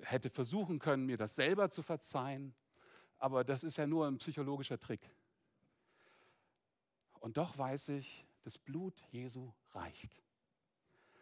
hätte 0.03 0.29
versuchen 0.29 0.79
können, 0.79 1.05
mir 1.05 1.17
das 1.17 1.35
selber 1.35 1.69
zu 1.69 1.81
verzeihen, 1.81 2.53
aber 3.17 3.43
das 3.43 3.63
ist 3.63 3.77
ja 3.77 3.87
nur 3.87 4.07
ein 4.07 4.17
psychologischer 4.17 4.79
Trick. 4.79 5.09
Und 7.19 7.37
doch 7.37 7.57
weiß 7.57 7.89
ich, 7.89 8.25
das 8.43 8.57
Blut 8.57 8.99
Jesu 9.11 9.51
reicht. 9.71 10.21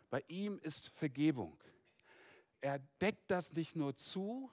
Bei 0.09 0.23
ihm 0.27 0.59
ist 0.59 0.89
Vergebung. 0.89 1.57
Er 2.61 2.79
deckt 3.01 3.31
das 3.31 3.53
nicht 3.53 3.75
nur 3.75 3.95
zu, 3.95 4.51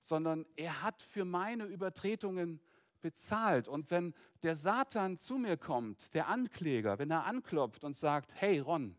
sondern 0.00 0.46
er 0.56 0.82
hat 0.82 1.02
für 1.02 1.24
meine 1.24 1.64
Übertretungen 1.64 2.60
bezahlt. 3.00 3.68
Und 3.68 3.90
wenn 3.90 4.14
der 4.42 4.54
Satan 4.54 5.18
zu 5.18 5.38
mir 5.38 5.56
kommt, 5.56 6.14
der 6.14 6.28
Ankläger, 6.28 6.98
wenn 6.98 7.10
er 7.10 7.24
anklopft 7.24 7.84
und 7.84 7.96
sagt, 7.96 8.34
hey 8.34 8.58
Ron, 8.58 8.96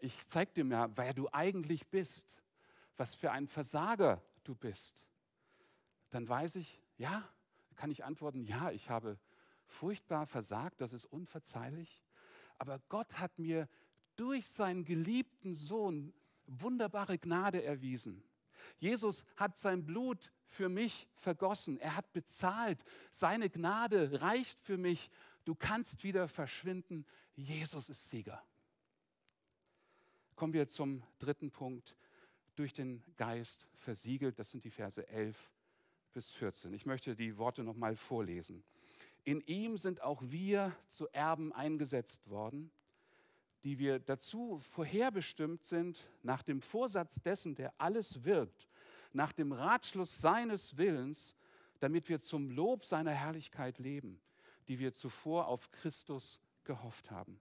ich 0.00 0.26
zeig 0.28 0.54
dir 0.54 0.64
mal, 0.64 0.90
wer 0.96 1.14
du 1.14 1.28
eigentlich 1.32 1.88
bist, 1.88 2.42
was 2.98 3.14
für 3.14 3.30
ein 3.30 3.46
Versager 3.46 4.22
du 4.44 4.54
bist, 4.54 5.02
dann 6.10 6.28
weiß 6.28 6.56
ich, 6.56 6.82
ja, 6.98 7.26
kann 7.76 7.90
ich 7.90 8.04
antworten, 8.04 8.42
ja, 8.44 8.70
ich 8.70 8.90
habe 8.90 9.18
furchtbar 9.64 10.26
versagt, 10.26 10.80
das 10.80 10.92
ist 10.92 11.04
unverzeihlich, 11.06 12.02
aber 12.58 12.80
Gott 12.88 13.18
hat 13.18 13.38
mir 13.38 13.68
durch 14.16 14.48
seinen 14.48 14.84
geliebten 14.84 15.54
Sohn 15.54 16.12
wunderbare 16.46 17.18
Gnade 17.18 17.62
erwiesen. 17.62 18.24
Jesus 18.78 19.24
hat 19.36 19.56
sein 19.56 19.84
Blut 19.84 20.32
für 20.44 20.68
mich 20.68 21.08
vergossen. 21.14 21.78
Er 21.78 21.94
hat 21.94 22.12
bezahlt. 22.12 22.82
Seine 23.10 23.48
Gnade 23.48 24.20
reicht 24.20 24.60
für 24.60 24.76
mich. 24.76 25.10
Du 25.44 25.54
kannst 25.54 26.04
wieder 26.04 26.26
verschwinden. 26.26 27.06
Jesus 27.34 27.88
ist 27.88 28.08
Sieger. 28.08 28.42
Kommen 30.34 30.52
wir 30.52 30.66
zum 30.68 31.02
dritten 31.18 31.50
Punkt. 31.50 31.96
Durch 32.58 32.74
den 32.74 33.02
Geist 33.16 33.68
versiegelt. 33.76 34.38
Das 34.38 34.50
sind 34.50 34.64
die 34.64 34.70
Verse 34.70 35.06
11 35.08 35.50
bis 36.12 36.32
14. 36.32 36.72
Ich 36.74 36.86
möchte 36.86 37.14
die 37.14 37.38
Worte 37.38 37.62
nochmal 37.62 37.94
vorlesen. 37.94 38.64
In 39.24 39.40
ihm 39.42 39.78
sind 39.78 40.02
auch 40.02 40.22
wir 40.24 40.74
zu 40.88 41.06
Erben 41.12 41.52
eingesetzt 41.52 42.28
worden 42.28 42.70
die 43.64 43.78
wir 43.78 43.98
dazu 43.98 44.58
vorherbestimmt 44.58 45.62
sind, 45.62 46.08
nach 46.22 46.42
dem 46.42 46.62
Vorsatz 46.62 47.20
dessen, 47.20 47.54
der 47.54 47.72
alles 47.78 48.24
wirkt, 48.24 48.68
nach 49.12 49.32
dem 49.32 49.52
Ratschluss 49.52 50.20
seines 50.20 50.76
Willens, 50.76 51.34
damit 51.80 52.08
wir 52.08 52.20
zum 52.20 52.50
Lob 52.50 52.84
seiner 52.84 53.12
Herrlichkeit 53.12 53.78
leben, 53.78 54.20
die 54.68 54.78
wir 54.78 54.92
zuvor 54.92 55.48
auf 55.48 55.70
Christus 55.70 56.40
gehofft 56.64 57.10
haben. 57.10 57.40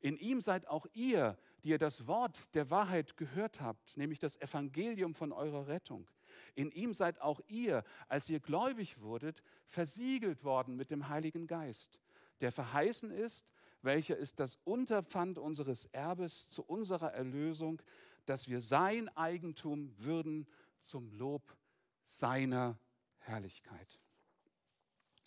In 0.00 0.16
ihm 0.16 0.40
seid 0.40 0.66
auch 0.66 0.86
ihr, 0.92 1.38
die 1.62 1.70
ihr 1.70 1.78
das 1.78 2.06
Wort 2.06 2.54
der 2.54 2.70
Wahrheit 2.70 3.16
gehört 3.16 3.60
habt, 3.60 3.96
nämlich 3.96 4.18
das 4.18 4.40
Evangelium 4.40 5.14
von 5.14 5.32
eurer 5.32 5.66
Rettung. 5.66 6.08
In 6.54 6.70
ihm 6.70 6.92
seid 6.92 7.20
auch 7.20 7.40
ihr, 7.48 7.84
als 8.08 8.28
ihr 8.28 8.40
gläubig 8.40 9.00
wurdet, 9.00 9.42
versiegelt 9.66 10.44
worden 10.44 10.76
mit 10.76 10.90
dem 10.90 11.08
Heiligen 11.08 11.46
Geist, 11.46 11.98
der 12.40 12.52
verheißen 12.52 13.10
ist, 13.10 13.46
welcher 13.82 14.16
ist 14.16 14.40
das 14.40 14.56
Unterpfand 14.64 15.38
unseres 15.38 15.86
Erbes 15.86 16.48
zu 16.48 16.64
unserer 16.64 17.12
Erlösung, 17.12 17.80
dass 18.26 18.48
wir 18.48 18.60
sein 18.60 19.08
Eigentum 19.16 19.92
würden 19.98 20.46
zum 20.80 21.10
Lob 21.12 21.56
seiner 22.02 22.78
Herrlichkeit. 23.18 24.00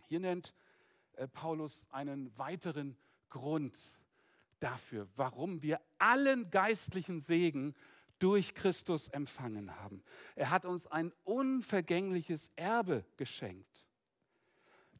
Hier 0.08 0.20
nennt 0.20 0.54
äh, 1.14 1.28
Paulus 1.28 1.86
einen 1.92 2.36
weiteren 2.38 2.98
Grund 3.30 3.94
dafür, 4.60 5.08
warum 5.16 5.62
wir 5.62 5.80
allen 5.98 6.50
geistlichen 6.50 7.20
Segen 7.20 7.76
durch 8.20 8.54
Christus 8.54 9.08
empfangen 9.08 9.76
haben. 9.78 10.04
Er 10.36 10.50
hat 10.50 10.66
uns 10.66 10.88
ein 10.88 11.14
unvergängliches 11.24 12.52
Erbe 12.56 13.06
geschenkt. 13.18 13.88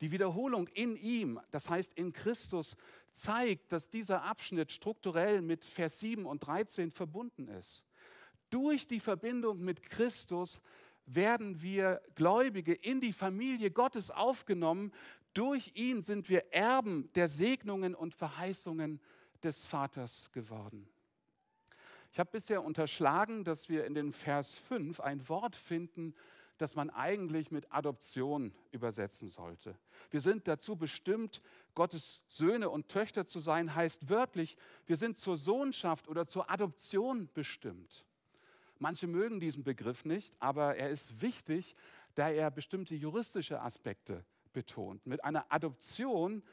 Die 0.02 0.12
Wiederholung 0.12 0.68
in 0.70 0.96
ihm, 0.96 1.42
das 1.52 1.70
heißt 1.70 1.94
in 1.94 2.14
Christus, 2.14 2.78
zeigt, 3.12 3.72
dass 3.74 3.90
dieser 3.90 4.24
Abschnitt 4.24 4.72
strukturell 4.72 5.42
mit 5.42 5.66
Vers 5.66 6.00
7 6.00 6.26
und 6.26 6.40
13 6.40 6.92
verbunden 6.92 7.50
ist. 7.50 7.84
Durch 8.50 8.88
die 8.88 9.02
Verbindung 9.02 9.60
mit 9.60 9.84
Christus 9.84 10.62
werden 11.06 11.62
wir 11.62 12.02
Gläubige 12.16 12.74
in 12.74 13.02
die 13.02 13.14
Familie 13.14 13.72
Gottes 13.72 14.10
aufgenommen. 14.10 14.94
Durch 15.34 15.72
ihn 15.76 16.02
sind 16.02 16.30
wir 16.30 16.54
Erben 16.54 17.12
der 17.14 17.28
Segnungen 17.28 17.94
und 17.94 18.16
Verheißungen 18.16 19.02
des 19.44 19.66
Vaters 19.66 20.32
geworden. 20.32 20.88
Ich 22.12 22.20
habe 22.20 22.32
bisher 22.32 22.64
unterschlagen, 22.64 23.44
dass 23.44 23.70
wir 23.70 23.86
in 23.86 23.94
den 23.94 24.14
Vers 24.14 24.58
5 24.58 25.00
ein 25.00 25.30
Wort 25.30 25.56
finden, 25.56 26.16
das 26.58 26.76
man 26.76 26.90
eigentlich 26.90 27.52
mit 27.52 27.72
Adoption 27.72 28.54
übersetzen 28.72 29.30
sollte. 29.30 29.78
Wir 30.12 30.20
sind 30.20 30.48
dazu 30.48 30.76
bestimmt, 30.76 31.42
Gottes 31.74 32.22
Söhne 32.28 32.70
und 32.70 32.90
Töchter 32.90 33.26
zu 33.26 33.40
sein, 33.40 33.76
heißt 33.76 34.10
wörtlich, 34.10 34.58
wir 34.86 34.98
sind 34.98 35.18
zur 35.18 35.38
Sohnschaft 35.38 36.08
oder 36.08 36.28
zur 36.28 36.52
Adoption 36.52 37.30
bestimmt. 37.34 38.04
Manche 38.78 39.08
mögen 39.08 39.40
diesen 39.40 39.64
Begriff 39.64 40.04
nicht, 40.04 40.36
aber 40.42 40.76
er 40.76 40.90
ist 40.90 41.22
wichtig, 41.22 41.76
da 42.16 42.30
er 42.30 42.52
bestimmte 42.52 42.96
juristische 42.96 43.62
Aspekte 43.62 44.26
betont. 44.52 45.06
Mit 45.06 45.24
einer 45.24 45.46
Adoption 45.50 46.44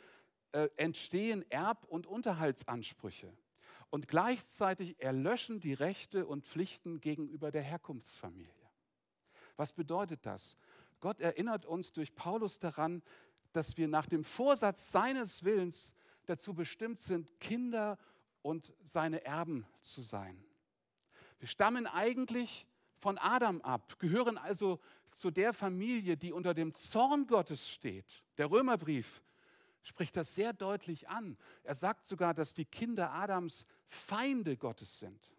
äh, 0.53 0.69
entstehen 0.77 1.45
Erb- 1.51 1.85
und 1.85 2.07
Unterhaltsansprüche 2.07 3.33
und 3.91 4.09
gleichzeitig 4.09 5.01
erlöschen 5.01 5.61
die 5.61 5.75
Rechte 5.75 6.27
und 6.27 6.45
Pflichten 6.45 7.01
gegenüber 7.01 7.51
der 7.51 7.63
Herkunftsfamilie. 7.63 8.53
Was 9.57 9.73
bedeutet 9.73 10.27
das? 10.27 10.57
Gott 11.01 11.21
erinnert 11.21 11.67
uns 11.67 11.93
durch 11.93 12.15
Paulus 12.15 12.59
daran, 12.59 13.03
dass 13.53 13.77
wir 13.77 13.89
nach 13.89 14.07
dem 14.07 14.25
Vorsatz 14.25 14.91
seines 14.91 15.45
Willens 15.45 15.95
dazu 16.27 16.53
bestimmt 16.55 17.01
sind, 17.01 17.41
Kinder 17.41 17.99
und 18.43 18.75
seine 18.85 19.25
Erben 19.25 19.67
zu 19.81 20.03
sein. 20.03 20.45
Wir 21.39 21.49
stammen 21.49 21.87
eigentlich 21.87 22.67
von 22.99 23.19
Adam 23.19 23.61
ab, 23.63 23.99
gehören 23.99 24.39
also 24.39 24.81
zu 25.11 25.31
der 25.31 25.53
Familie, 25.53 26.17
die 26.17 26.33
unter 26.33 26.55
dem 26.55 26.75
Zorn 26.75 27.27
Gottes 27.27 27.69
steht. 27.69 28.25
Der 28.37 28.51
Römerbrief 28.51 29.23
spricht 29.87 30.17
das 30.17 30.35
sehr 30.35 30.53
deutlich 30.53 31.09
an. 31.09 31.37
Er 31.63 31.75
sagt 31.75 32.07
sogar, 32.07 32.35
dass 32.35 32.55
die 32.55 32.65
Kinder 32.65 33.13
Adams 33.13 33.67
Feinde 33.87 34.57
Gottes 34.57 34.99
sind. 34.99 35.31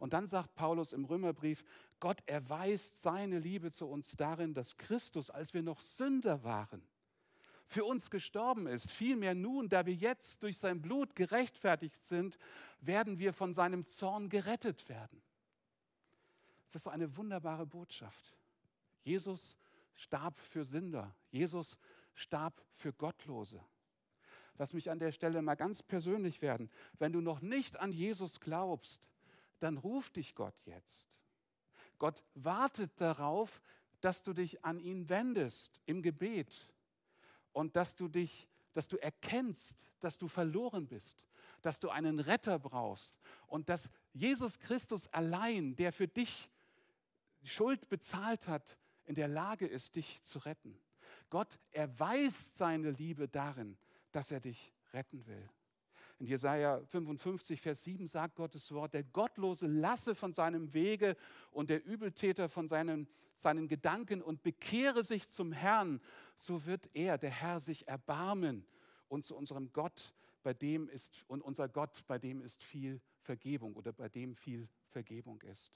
Und 0.00 0.12
dann 0.12 0.26
sagt 0.26 0.54
Paulus 0.56 0.92
im 0.92 1.04
Römerbrief, 1.04 1.64
Gott 2.00 2.20
erweist 2.26 3.00
seine 3.00 3.38
Liebe 3.38 3.70
zu 3.70 3.86
uns 3.86 4.16
darin, 4.16 4.54
dass 4.54 4.76
Christus, 4.76 5.30
als 5.30 5.54
wir 5.54 5.62
noch 5.62 5.80
Sünder 5.80 6.42
waren, 6.42 6.82
für 7.66 7.84
uns 7.84 8.10
gestorben 8.10 8.66
ist. 8.66 8.90
Vielmehr 8.90 9.34
nun, 9.34 9.68
da 9.68 9.86
wir 9.86 9.94
jetzt 9.94 10.42
durch 10.42 10.58
sein 10.58 10.82
Blut 10.82 11.14
gerechtfertigt 11.14 12.02
sind, 12.02 12.38
werden 12.80 13.18
wir 13.18 13.32
von 13.32 13.54
seinem 13.54 13.86
Zorn 13.86 14.30
gerettet 14.30 14.88
werden. 14.88 15.22
Das 16.66 16.76
ist 16.76 16.84
so 16.84 16.90
eine 16.90 17.16
wunderbare 17.16 17.66
Botschaft. 17.66 18.36
Jesus 19.02 19.56
starb 19.94 20.38
für 20.40 20.64
Sünder. 20.64 21.14
Jesus 21.30 21.78
starb 22.14 22.62
für 22.74 22.92
Gottlose. 22.92 23.64
Lass 24.58 24.72
mich 24.72 24.90
an 24.90 24.98
der 24.98 25.12
Stelle 25.12 25.40
mal 25.40 25.54
ganz 25.54 25.82
persönlich 25.82 26.42
werden. 26.42 26.70
Wenn 26.98 27.12
du 27.12 27.20
noch 27.20 27.40
nicht 27.40 27.78
an 27.78 27.92
Jesus 27.92 28.40
glaubst, 28.40 29.08
dann 29.60 29.78
ruft 29.78 30.16
dich 30.16 30.34
Gott 30.34 30.54
jetzt. 30.64 31.08
Gott 31.98 32.22
wartet 32.34 33.00
darauf, 33.00 33.60
dass 34.00 34.22
du 34.22 34.32
dich 34.32 34.64
an 34.64 34.78
ihn 34.78 35.08
wendest 35.08 35.80
im 35.86 36.02
Gebet 36.02 36.68
und 37.52 37.76
dass 37.76 37.94
du 37.94 38.08
dich, 38.08 38.48
dass 38.74 38.88
du 38.88 38.96
erkennst, 38.96 39.88
dass 40.00 40.18
du 40.18 40.28
verloren 40.28 40.86
bist, 40.86 41.24
dass 41.62 41.80
du 41.80 41.90
einen 41.90 42.20
Retter 42.20 42.58
brauchst 42.58 43.18
und 43.46 43.68
dass 43.68 43.90
Jesus 44.12 44.58
Christus 44.58 45.06
allein, 45.08 45.74
der 45.74 45.92
für 45.92 46.08
dich 46.08 46.50
Schuld 47.42 47.88
bezahlt 47.88 48.46
hat, 48.46 48.76
in 49.04 49.14
der 49.14 49.28
Lage 49.28 49.66
ist, 49.66 49.96
dich 49.96 50.22
zu 50.22 50.38
retten. 50.40 50.78
Gott 51.30 51.58
erweist 51.70 52.56
seine 52.56 52.90
Liebe 52.90 53.28
darin, 53.28 53.76
dass 54.12 54.30
er 54.30 54.40
dich 54.40 54.72
retten 54.92 55.26
will. 55.26 55.48
In 56.18 56.26
Jesaja 56.26 56.80
55, 56.84 57.60
Vers 57.60 57.84
7 57.84 58.08
sagt 58.08 58.34
Gottes 58.34 58.72
Wort: 58.72 58.94
Der 58.94 59.04
Gottlose 59.04 59.66
lasse 59.66 60.14
von 60.14 60.32
seinem 60.32 60.74
Wege 60.74 61.16
und 61.52 61.70
der 61.70 61.84
Übeltäter 61.84 62.48
von 62.48 62.68
seinen, 62.68 63.08
seinen 63.36 63.68
Gedanken 63.68 64.20
und 64.20 64.42
bekehre 64.42 65.04
sich 65.04 65.28
zum 65.28 65.52
Herrn. 65.52 66.00
So 66.36 66.66
wird 66.66 66.88
er, 66.92 67.18
der 67.18 67.30
Herr, 67.30 67.60
sich 67.60 67.86
erbarmen 67.86 68.66
und 69.06 69.24
zu 69.24 69.36
unserem 69.36 69.72
Gott, 69.72 70.12
bei 70.42 70.54
dem 70.54 70.88
ist, 70.88 71.24
und 71.28 71.42
unser 71.42 71.68
Gott, 71.68 72.04
bei 72.06 72.18
dem 72.18 72.40
ist 72.40 72.62
viel 72.62 73.00
Vergebung 73.20 73.74
oder 73.74 73.92
bei 73.92 74.08
dem 74.08 74.34
viel 74.34 74.68
Vergebung 74.88 75.40
ist. 75.42 75.72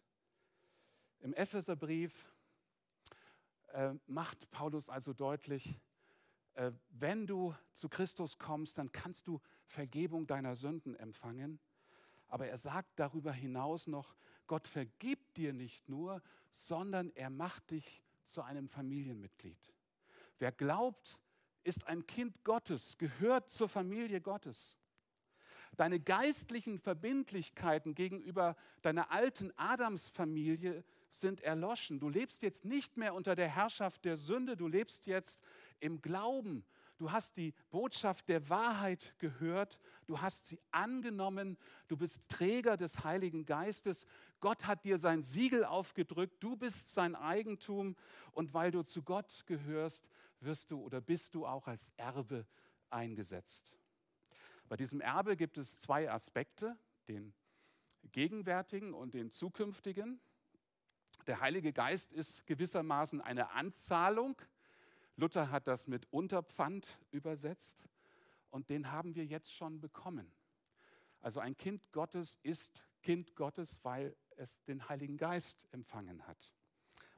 Im 1.21 1.35
Epheserbrief 1.35 2.32
äh, 3.73 3.95
macht 4.07 4.51
Paulus 4.51 4.89
also 4.89 5.13
deutlich, 5.13 5.79
äh, 6.55 6.73
wenn 6.91 7.27
du 7.27 7.55
zu 7.73 7.89
Christus 7.89 8.39
kommst, 8.39 8.79
dann 8.79 8.93
kannst 8.93 9.27
du 9.27 9.41
Vergebung 9.67 10.27
deiner 10.27 10.55
Sünden 10.55 10.95
empfangen. 10.97 11.61
Aber 12.29 12.47
er 12.47 12.57
sagt 12.57 12.99
darüber 12.99 13.33
hinaus 13.33 13.87
noch, 13.87 14.17
Gott 14.47 14.67
vergibt 14.67 15.37
dir 15.37 15.53
nicht 15.53 15.89
nur, 15.89 16.23
sondern 16.51 17.11
er 17.15 17.31
macht 17.31 17.71
dich 17.71 18.03
zu 18.25 18.43
einem 18.43 18.69
Familienmitglied. 18.69 19.73
Wer 20.39 20.53
glaubt, 20.53 21.21
ist 21.65 21.87
ein 21.87 22.07
Kind 22.07 22.45
Gottes, 22.45 22.99
gehört 22.99 23.51
zur 23.51 23.69
Familie 23.69 24.21
Gottes. 24.21 24.77
Deine 25.77 26.01
geistlichen 26.01 26.79
Verbindlichkeiten 26.79 27.95
gegenüber 27.95 28.57
deiner 28.83 29.11
alten 29.11 29.53
Adamsfamilie 29.57 30.85
sind 31.15 31.41
erloschen. 31.41 32.01
Du 32.01 32.09
lebst 32.09 32.43
jetzt 32.43 32.65
nicht 32.65 32.97
mehr 32.97 33.15
unter 33.15 33.35
der 33.35 33.49
Herrschaft 33.49 34.05
der 34.05 34.17
Sünde, 34.17 34.57
du 34.57 34.69
lebst 34.69 35.07
jetzt 35.07 35.43
im 35.81 36.01
Glauben. 36.01 36.65
Du 36.99 37.11
hast 37.11 37.37
die 37.37 37.53
Botschaft 37.71 38.29
der 38.29 38.49
Wahrheit 38.49 39.15
gehört, 39.19 39.81
du 40.07 40.21
hast 40.21 40.47
sie 40.47 40.61
angenommen, 40.71 41.59
du 41.89 41.97
bist 41.97 42.29
Träger 42.29 42.77
des 42.77 43.03
Heiligen 43.03 43.45
Geistes. 43.45 44.07
Gott 44.41 44.67
hat 44.67 44.85
dir 44.85 44.99
sein 44.99 45.21
Siegel 45.21 45.65
aufgedrückt, 45.65 46.37
du 46.41 46.55
bist 46.55 46.95
sein 46.95 47.17
Eigentum 47.17 47.97
und 48.31 48.55
weil 48.55 48.71
du 48.71 48.83
zu 48.83 49.03
Gott 49.03 49.45
gehörst, 49.47 50.09
wirst 50.39 50.71
du 50.71 50.81
oder 50.81 51.01
bist 51.01 51.35
du 51.35 51.45
auch 51.45 51.67
als 51.67 51.93
Erbe 51.97 52.47
eingesetzt. 52.91 53.73
Bei 54.69 54.77
diesem 54.77 55.01
Erbe 55.01 55.37
gibt 55.37 55.59
es 55.59 55.81
zwei 55.81 56.11
Aspekte, 56.11 56.79
den 57.09 57.35
gegenwärtigen 58.13 58.95
und 58.95 59.15
den 59.15 59.31
zukünftigen. 59.31 60.21
Der 61.27 61.41
Heilige 61.41 61.73
Geist 61.73 62.13
ist 62.13 62.45
gewissermaßen 62.47 63.21
eine 63.21 63.51
Anzahlung. 63.51 64.37
Luther 65.17 65.51
hat 65.51 65.69
das 65.69 65.87
mit 65.87 66.13
Unterpfand 66.13 66.99
übersetzt 67.13 67.87
und 68.51 68.71
den 68.71 68.91
haben 68.91 69.15
wir 69.15 69.25
jetzt 69.25 69.53
schon 69.53 69.81
bekommen. 69.81 70.33
Also 71.21 71.39
ein 71.39 71.57
Kind 71.57 71.93
Gottes 71.93 72.39
ist 72.43 72.85
Kind 73.03 73.37
Gottes, 73.37 73.85
weil 73.85 74.17
es 74.37 74.65
den 74.65 74.89
Heiligen 74.89 75.17
Geist 75.17 75.69
empfangen 75.71 76.27
hat. 76.27 76.53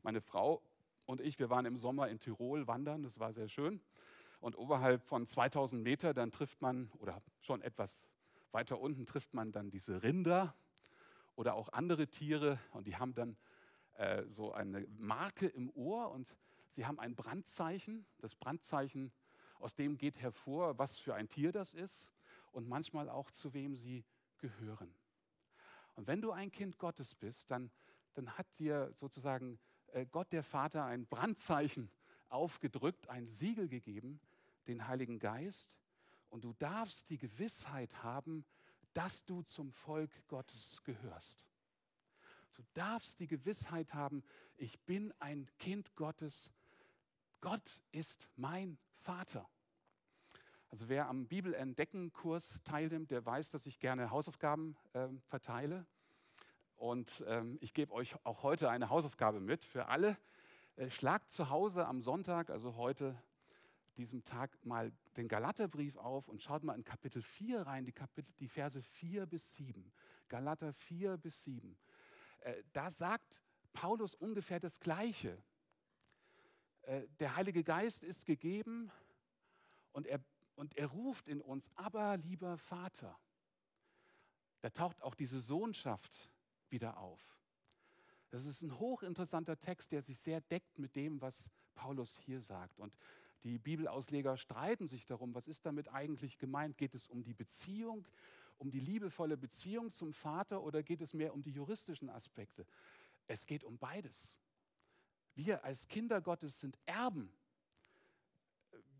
Meine 0.02 0.20
Frau 0.20 0.62
und 1.06 1.22
ich, 1.22 1.38
wir 1.38 1.48
waren 1.48 1.64
im 1.64 1.78
Sommer 1.78 2.08
in 2.08 2.18
Tirol 2.18 2.66
wandern, 2.66 3.02
das 3.02 3.18
war 3.18 3.32
sehr 3.32 3.48
schön. 3.48 3.80
Und 4.40 4.58
oberhalb 4.58 5.02
von 5.02 5.26
2000 5.26 5.82
Meter, 5.82 6.12
dann 6.12 6.30
trifft 6.30 6.60
man, 6.60 6.90
oder 6.98 7.22
schon 7.40 7.62
etwas 7.62 8.06
weiter 8.52 8.78
unten 8.78 9.06
trifft 9.06 9.32
man 9.32 9.50
dann 9.50 9.70
diese 9.70 10.02
Rinder 10.02 10.54
oder 11.36 11.54
auch 11.54 11.70
andere 11.72 12.08
Tiere 12.08 12.58
und 12.72 12.86
die 12.86 12.96
haben 12.96 13.14
dann 13.14 13.36
äh, 13.94 14.24
so 14.26 14.52
eine 14.52 14.86
Marke 14.98 15.46
im 15.46 15.70
Ohr 15.70 16.10
und 16.10 16.36
sie 16.70 16.86
haben 16.86 16.98
ein 16.98 17.14
Brandzeichen. 17.14 18.06
Das 18.18 18.34
Brandzeichen, 18.34 19.12
aus 19.58 19.74
dem 19.74 19.96
geht 19.96 20.20
hervor, 20.20 20.78
was 20.78 20.98
für 20.98 21.14
ein 21.14 21.28
Tier 21.28 21.52
das 21.52 21.74
ist 21.74 22.12
und 22.52 22.68
manchmal 22.68 23.08
auch 23.08 23.30
zu 23.30 23.54
wem 23.54 23.74
sie 23.74 24.04
gehören. 24.38 24.94
Und 25.94 26.06
wenn 26.06 26.20
du 26.20 26.32
ein 26.32 26.50
Kind 26.50 26.78
Gottes 26.78 27.14
bist, 27.14 27.50
dann, 27.50 27.70
dann 28.14 28.36
hat 28.36 28.46
dir 28.58 28.92
sozusagen 28.94 29.58
äh, 29.92 30.06
Gott 30.06 30.32
der 30.32 30.42
Vater 30.42 30.84
ein 30.84 31.06
Brandzeichen 31.06 31.90
aufgedrückt, 32.28 33.08
ein 33.08 33.28
Siegel 33.28 33.68
gegeben, 33.68 34.20
den 34.66 34.86
Heiligen 34.88 35.18
Geist. 35.18 35.76
Und 36.30 36.44
du 36.44 36.52
darfst 36.54 37.10
die 37.10 37.18
Gewissheit 37.18 38.02
haben, 38.02 38.44
dass 38.92 39.24
du 39.24 39.42
zum 39.42 39.70
Volk 39.72 40.10
Gottes 40.28 40.82
gehörst. 40.82 41.44
Du 42.54 42.62
darfst 42.72 43.20
die 43.20 43.26
Gewissheit 43.26 43.94
haben, 43.94 44.22
ich 44.56 44.80
bin 44.80 45.12
ein 45.18 45.48
Kind 45.58 45.94
Gottes. 45.96 46.52
Gott 47.40 47.82
ist 47.92 48.28
mein 48.36 48.78
Vater. 49.02 49.48
Also 50.70 50.88
wer 50.88 51.08
am 51.08 51.26
Bibelentdecken-Kurs 51.26 52.62
teilnimmt, 52.64 53.10
der 53.10 53.24
weiß, 53.24 53.50
dass 53.50 53.66
ich 53.66 53.78
gerne 53.78 54.10
Hausaufgaben 54.10 54.76
äh, 54.92 55.08
verteile. 55.28 55.86
Und 56.76 57.24
ähm, 57.26 57.58
ich 57.60 57.74
gebe 57.74 57.92
euch 57.92 58.16
auch 58.24 58.42
heute 58.42 58.70
eine 58.70 58.88
Hausaufgabe 58.88 59.40
mit 59.40 59.64
für 59.64 59.86
alle. 59.86 60.16
Äh, 60.76 60.90
schlagt 60.90 61.30
zu 61.30 61.50
Hause 61.50 61.86
am 61.86 62.00
Sonntag, 62.00 62.50
also 62.50 62.76
heute, 62.76 63.16
diesem 63.96 64.24
Tag, 64.24 64.50
mal 64.64 64.92
den 65.16 65.28
Galaterbrief 65.28 65.96
auf 65.96 66.28
und 66.28 66.42
schaut 66.42 66.64
mal 66.64 66.74
in 66.74 66.84
Kapitel 66.84 67.22
4 67.22 67.62
rein, 67.62 67.84
die, 67.84 67.92
Kapitel, 67.92 68.32
die 68.40 68.48
Verse 68.48 68.82
4 68.82 69.26
bis 69.26 69.54
7. 69.54 69.92
Galater 70.28 70.72
4 70.72 71.16
bis 71.16 71.44
7. 71.44 71.76
Äh, 72.44 72.62
da 72.72 72.90
sagt 72.90 73.42
Paulus 73.72 74.14
ungefähr 74.14 74.60
das 74.60 74.78
Gleiche. 74.78 75.42
Äh, 76.82 77.08
der 77.18 77.36
Heilige 77.36 77.64
Geist 77.64 78.04
ist 78.04 78.26
gegeben 78.26 78.90
und 79.92 80.06
er, 80.06 80.20
und 80.54 80.76
er 80.76 80.86
ruft 80.86 81.28
in 81.28 81.40
uns, 81.40 81.70
aber 81.74 82.18
lieber 82.18 82.58
Vater. 82.58 83.18
Da 84.60 84.70
taucht 84.70 85.02
auch 85.02 85.14
diese 85.14 85.40
Sohnschaft 85.40 86.30
wieder 86.68 86.98
auf. 86.98 87.20
Das 88.30 88.44
ist 88.44 88.62
ein 88.62 88.78
hochinteressanter 88.78 89.58
Text, 89.58 89.92
der 89.92 90.02
sich 90.02 90.18
sehr 90.18 90.40
deckt 90.40 90.78
mit 90.78 90.96
dem, 90.96 91.20
was 91.20 91.48
Paulus 91.74 92.18
hier 92.18 92.40
sagt. 92.40 92.78
Und 92.78 92.94
die 93.42 93.58
Bibelausleger 93.58 94.36
streiten 94.36 94.86
sich 94.86 95.06
darum, 95.06 95.34
was 95.34 95.46
ist 95.46 95.64
damit 95.66 95.88
eigentlich 95.88 96.38
gemeint? 96.38 96.76
Geht 96.76 96.94
es 96.94 97.06
um 97.06 97.22
die 97.22 97.34
Beziehung 97.34 98.06
um 98.58 98.70
die 98.70 98.80
liebevolle 98.80 99.36
Beziehung 99.36 99.92
zum 99.92 100.12
Vater 100.12 100.62
oder 100.62 100.82
geht 100.82 101.00
es 101.00 101.14
mehr 101.14 101.34
um 101.34 101.42
die 101.42 101.52
juristischen 101.52 102.08
Aspekte? 102.08 102.66
Es 103.26 103.46
geht 103.46 103.64
um 103.64 103.78
beides. 103.78 104.38
Wir 105.34 105.64
als 105.64 105.88
Kinder 105.88 106.20
Gottes 106.20 106.60
sind 106.60 106.78
Erben. 106.86 107.32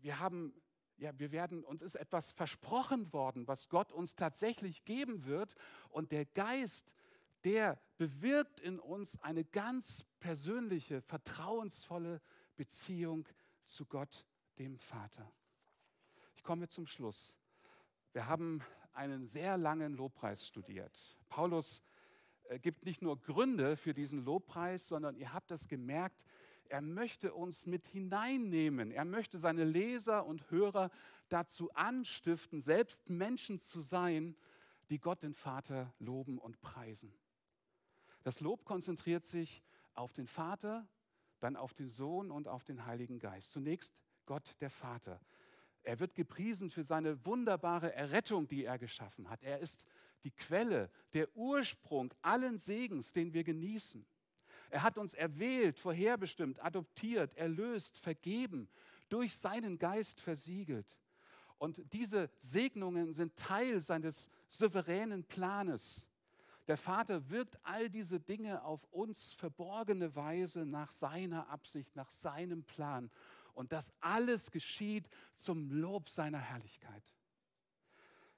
Wir 0.01 0.19
haben 0.19 0.53
ja, 0.97 1.17
wir 1.19 1.31
werden, 1.31 1.63
uns 1.63 1.81
ist 1.81 1.95
etwas 1.95 2.31
versprochen 2.31 3.11
worden, 3.11 3.47
was 3.47 3.69
Gott 3.69 3.91
uns 3.91 4.15
tatsächlich 4.15 4.85
geben 4.85 5.25
wird. 5.25 5.55
Und 5.89 6.11
der 6.11 6.25
Geist, 6.25 6.91
der 7.43 7.79
bewirkt 7.97 8.59
in 8.59 8.79
uns 8.79 9.21
eine 9.21 9.43
ganz 9.43 10.05
persönliche, 10.19 11.01
vertrauensvolle 11.01 12.21
Beziehung 12.55 13.27
zu 13.65 13.85
Gott, 13.85 14.25
dem 14.57 14.77
Vater. 14.77 15.29
Ich 16.35 16.43
komme 16.43 16.69
zum 16.69 16.87
Schluss. 16.87 17.37
Wir 18.13 18.27
haben 18.27 18.61
einen 18.95 19.27
sehr 19.27 19.57
langen 19.57 19.93
Lobpreis 19.95 20.47
studiert. 20.47 21.17
Paulus 21.29 21.83
äh, 22.45 22.59
gibt 22.59 22.85
nicht 22.85 23.01
nur 23.01 23.19
Gründe 23.19 23.77
für 23.77 23.93
diesen 23.93 24.23
Lobpreis, 24.23 24.87
sondern 24.87 25.15
ihr 25.15 25.33
habt 25.33 25.51
das 25.51 25.67
gemerkt, 25.67 26.25
er 26.67 26.81
möchte 26.81 27.33
uns 27.33 27.65
mit 27.65 27.85
hineinnehmen. 27.85 28.91
Er 28.91 29.05
möchte 29.05 29.37
seine 29.37 29.63
Leser 29.63 30.25
und 30.25 30.49
Hörer 30.49 30.89
dazu 31.29 31.71
anstiften, 31.73 32.61
selbst 32.61 33.09
Menschen 33.09 33.59
zu 33.59 33.81
sein, 33.81 34.35
die 34.89 34.99
Gott 34.99 35.23
den 35.23 35.33
Vater 35.33 35.93
loben 35.99 36.37
und 36.37 36.61
preisen. 36.61 37.13
Das 38.23 38.39
Lob 38.39 38.65
konzentriert 38.65 39.23
sich 39.23 39.63
auf 39.93 40.13
den 40.13 40.27
Vater, 40.27 40.87
dann 41.39 41.55
auf 41.55 41.73
den 41.73 41.87
Sohn 41.87 42.31
und 42.31 42.47
auf 42.47 42.63
den 42.63 42.85
Heiligen 42.85 43.19
Geist. 43.19 43.51
Zunächst 43.51 44.01
Gott 44.25 44.55
der 44.59 44.71
Vater. 44.71 45.19
Er 45.85 45.99
wird 45.99 46.15
gepriesen 46.15 46.69
für 46.69 46.83
seine 46.83 47.23
wunderbare 47.25 47.93
Errettung, 47.93 48.47
die 48.47 48.65
er 48.65 48.79
geschaffen 48.79 49.29
hat. 49.29 49.43
Er 49.43 49.59
ist 49.59 49.85
die 50.23 50.31
Quelle, 50.31 50.89
der 51.13 51.35
Ursprung 51.37 52.11
allen 52.23 52.57
Segens, 52.57 53.11
den 53.11 53.33
wir 53.33 53.43
genießen. 53.43 54.05
Er 54.71 54.81
hat 54.81 54.97
uns 54.97 55.13
erwählt, 55.13 55.79
vorherbestimmt, 55.79 56.63
adoptiert, 56.63 57.35
erlöst, 57.35 57.99
vergeben, 57.99 58.67
durch 59.09 59.35
seinen 59.37 59.77
Geist 59.77 60.19
versiegelt. 60.19 60.97
Und 61.59 61.81
diese 61.93 62.31
Segnungen 62.37 63.11
sind 63.13 63.35
Teil 63.35 63.79
seines 63.79 64.29
souveränen 64.47 65.23
Planes. 65.23 66.07
Der 66.67 66.77
Vater 66.77 67.29
wirkt 67.29 67.59
all 67.63 67.91
diese 67.91 68.19
Dinge 68.19 68.63
auf 68.63 68.83
uns 68.85 69.33
verborgene 69.33 70.15
Weise 70.15 70.65
nach 70.65 70.91
seiner 70.91 71.47
Absicht, 71.49 71.95
nach 71.95 72.09
seinem 72.09 72.63
Plan. 72.63 73.11
Und 73.55 73.71
das 73.71 73.91
alles 74.01 74.51
geschieht 74.51 75.09
zum 75.35 75.71
Lob 75.71 76.09
seiner 76.09 76.39
Herrlichkeit. 76.39 77.03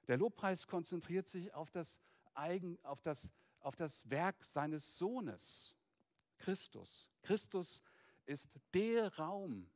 Der 0.06 0.16
Lobpreis 0.16 0.66
konzentriert 0.66 1.28
sich 1.28 1.52
auf 1.52 1.70
das, 1.70 2.00
Eigen, 2.34 2.78
auf 2.84 3.02
das, 3.02 3.30
auf 3.60 3.76
das 3.76 4.08
Werk 4.08 4.42
seines 4.44 4.96
Sohnes, 4.96 5.74
Christus. 6.38 7.10
Christus 7.20 7.82
ist 8.24 8.58
der 8.72 9.14
Raum, 9.16 9.68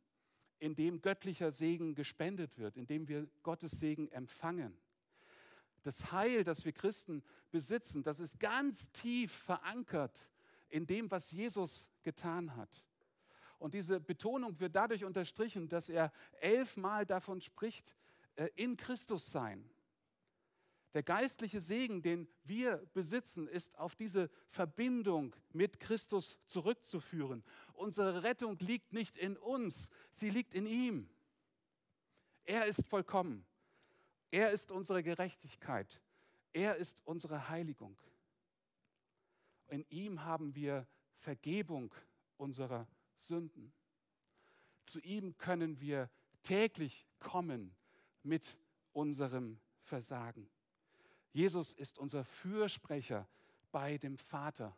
in 0.61 0.77
dem 0.77 1.03
göttlicher 1.03 1.51
Segen 1.51 1.95
gespendet 1.97 2.57
wird, 2.57 2.77
in 2.77 2.87
dem 2.87 3.09
wir 3.09 3.29
Gottes 3.43 3.73
Segen 3.73 4.09
empfangen. 4.13 4.79
Das 5.83 6.13
Heil, 6.13 6.45
das 6.45 6.65
wir 6.65 6.73
Christen 6.73 7.25
besitzen, 7.51 8.05
das 8.05 8.21
ist 8.21 8.39
ganz 8.39 8.93
tief 8.93 9.33
verankert 9.33 10.31
in 10.69 10.87
dem, 10.87 11.11
was 11.11 11.33
Jesus 11.33 11.89
getan 12.05 12.55
hat. 12.55 12.85
Und 13.63 13.75
diese 13.75 14.01
Betonung 14.01 14.59
wird 14.59 14.75
dadurch 14.75 15.05
unterstrichen, 15.05 15.69
dass 15.69 15.89
er 15.89 16.13
elfmal 16.41 17.07
davon 17.07 17.41
spricht, 17.41 17.95
äh, 18.35 18.49
in 18.57 18.77
Christus 18.77 19.31
sein. 19.31 19.71
Der 20.95 21.05
geistliche 21.05 21.61
Segen, 21.61 22.03
den 22.03 22.29
wir 22.43 22.79
besitzen, 22.93 23.47
ist 23.47 23.79
auf 23.79 23.95
diese 23.95 24.31
Verbindung 24.49 25.37
mit 25.53 25.79
Christus 25.79 26.39
zurückzuführen. 26.45 27.45
Unsere 27.73 28.25
Rettung 28.25 28.59
liegt 28.59 28.93
nicht 28.93 29.17
in 29.17 29.37
uns, 29.37 29.91
sie 30.11 30.29
liegt 30.29 30.55
in 30.55 30.67
ihm. 30.67 31.09
Er 32.43 32.67
ist 32.67 32.89
vollkommen. 32.89 33.47
Er 34.33 34.51
ist 34.51 34.73
unsere 34.73 35.05
Gerechtigkeit. 35.05 36.01
Er 36.53 36.75
ist 36.79 37.01
unsere 37.07 37.49
Heiligung. 37.49 37.97
In 39.69 39.87
ihm 39.89 40.25
haben 40.25 40.57
wir 40.57 40.85
Vergebung 41.15 41.95
unserer 42.39 42.89
Sünden. 43.23 43.73
Zu 44.87 45.01
ihm 45.01 45.37
können 45.39 45.81
wir 45.81 46.11
täglich 46.43 47.07
kommen 47.19 47.75
mit 48.23 48.59
unserem 48.93 49.61
Versagen. 49.81 50.51
Jesus 51.33 51.73
ist 51.73 51.99
unser 51.99 52.25
Fürsprecher 52.25 53.29
bei 53.71 53.97
dem 53.99 54.17
Vater 54.19 54.77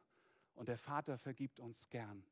und 0.55 0.69
der 0.69 0.79
Vater 0.79 1.19
vergibt 1.19 1.59
uns 1.59 1.89
gern. 1.89 2.25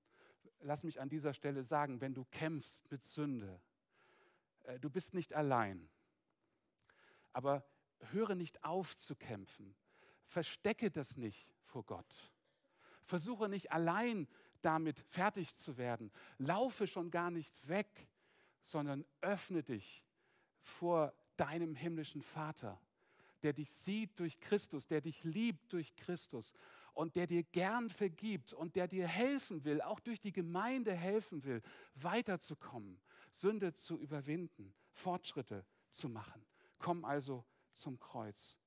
Lass 0.60 0.84
mich 0.84 1.00
an 1.00 1.08
dieser 1.08 1.34
Stelle 1.34 1.64
sagen, 1.64 2.00
wenn 2.00 2.14
du 2.14 2.24
kämpfst 2.26 2.90
mit 2.90 3.04
Sünde, 3.04 3.60
äh, 4.62 4.78
du 4.78 4.90
bist 4.90 5.12
nicht 5.12 5.34
allein. 5.34 5.88
Aber 7.32 7.64
höre 8.12 8.34
nicht 8.34 8.62
auf 8.64 8.96
zu 8.96 9.16
kämpfen. 9.16 9.74
Verstecke 10.24 10.90
das 10.90 11.16
nicht 11.16 11.52
vor 11.64 11.84
Gott. 11.84 12.32
Versuche 13.02 13.48
nicht 13.48 13.72
allein 13.72 14.28
damit 14.64 15.00
fertig 15.00 15.56
zu 15.56 15.76
werden. 15.76 16.10
Laufe 16.38 16.86
schon 16.86 17.10
gar 17.10 17.30
nicht 17.30 17.68
weg, 17.68 18.08
sondern 18.62 19.04
öffne 19.20 19.62
dich 19.62 20.04
vor 20.60 21.12
deinem 21.36 21.74
himmlischen 21.74 22.22
Vater, 22.22 22.80
der 23.42 23.52
dich 23.52 23.70
sieht 23.72 24.18
durch 24.18 24.38
Christus, 24.40 24.86
der 24.86 25.00
dich 25.00 25.24
liebt 25.24 25.72
durch 25.72 25.94
Christus 25.96 26.52
und 26.94 27.16
der 27.16 27.26
dir 27.26 27.42
gern 27.42 27.88
vergibt 27.88 28.52
und 28.52 28.76
der 28.76 28.86
dir 28.86 29.08
helfen 29.08 29.64
will, 29.64 29.80
auch 29.80 30.00
durch 30.00 30.20
die 30.20 30.32
Gemeinde 30.32 30.94
helfen 30.94 31.42
will, 31.44 31.62
weiterzukommen, 31.94 33.00
Sünde 33.30 33.72
zu 33.72 33.98
überwinden, 33.98 34.74
Fortschritte 34.90 35.64
zu 35.90 36.08
machen. 36.08 36.44
Komm 36.78 37.04
also 37.04 37.44
zum 37.72 37.98
Kreuz. 37.98 38.58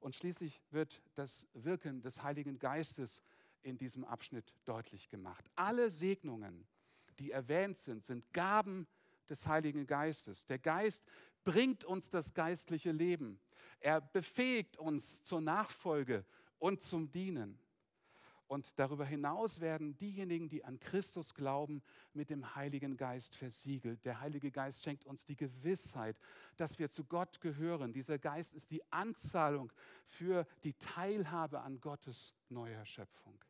Und 0.00 0.14
schließlich 0.14 0.60
wird 0.70 1.02
das 1.14 1.46
Wirken 1.54 2.02
des 2.02 2.22
Heiligen 2.22 2.58
Geistes 2.58 3.22
in 3.64 3.78
diesem 3.78 4.04
Abschnitt 4.04 4.54
deutlich 4.64 5.08
gemacht. 5.08 5.50
Alle 5.56 5.90
Segnungen, 5.90 6.66
die 7.18 7.30
erwähnt 7.30 7.78
sind, 7.78 8.04
sind 8.04 8.32
Gaben 8.32 8.86
des 9.28 9.46
Heiligen 9.46 9.86
Geistes. 9.86 10.46
Der 10.46 10.58
Geist 10.58 11.04
bringt 11.44 11.84
uns 11.84 12.10
das 12.10 12.34
geistliche 12.34 12.92
Leben. 12.92 13.40
Er 13.80 14.00
befähigt 14.00 14.76
uns 14.76 15.22
zur 15.22 15.40
Nachfolge 15.40 16.24
und 16.58 16.82
zum 16.82 17.10
Dienen. 17.10 17.58
Und 18.46 18.78
darüber 18.78 19.06
hinaus 19.06 19.60
werden 19.60 19.96
diejenigen, 19.96 20.48
die 20.48 20.64
an 20.64 20.78
Christus 20.78 21.34
glauben, 21.34 21.82
mit 22.12 22.28
dem 22.28 22.54
Heiligen 22.54 22.96
Geist 22.96 23.34
versiegelt. 23.34 24.04
Der 24.04 24.20
Heilige 24.20 24.50
Geist 24.50 24.84
schenkt 24.84 25.06
uns 25.06 25.24
die 25.24 25.36
Gewissheit, 25.36 26.18
dass 26.56 26.78
wir 26.78 26.90
zu 26.90 27.04
Gott 27.04 27.40
gehören. 27.40 27.92
Dieser 27.92 28.18
Geist 28.18 28.54
ist 28.54 28.70
die 28.70 28.82
Anzahlung 28.92 29.72
für 30.06 30.46
die 30.62 30.74
Teilhabe 30.74 31.62
an 31.62 31.80
Gottes 31.80 32.34
neuer 32.50 32.84
Schöpfung. 32.84 33.42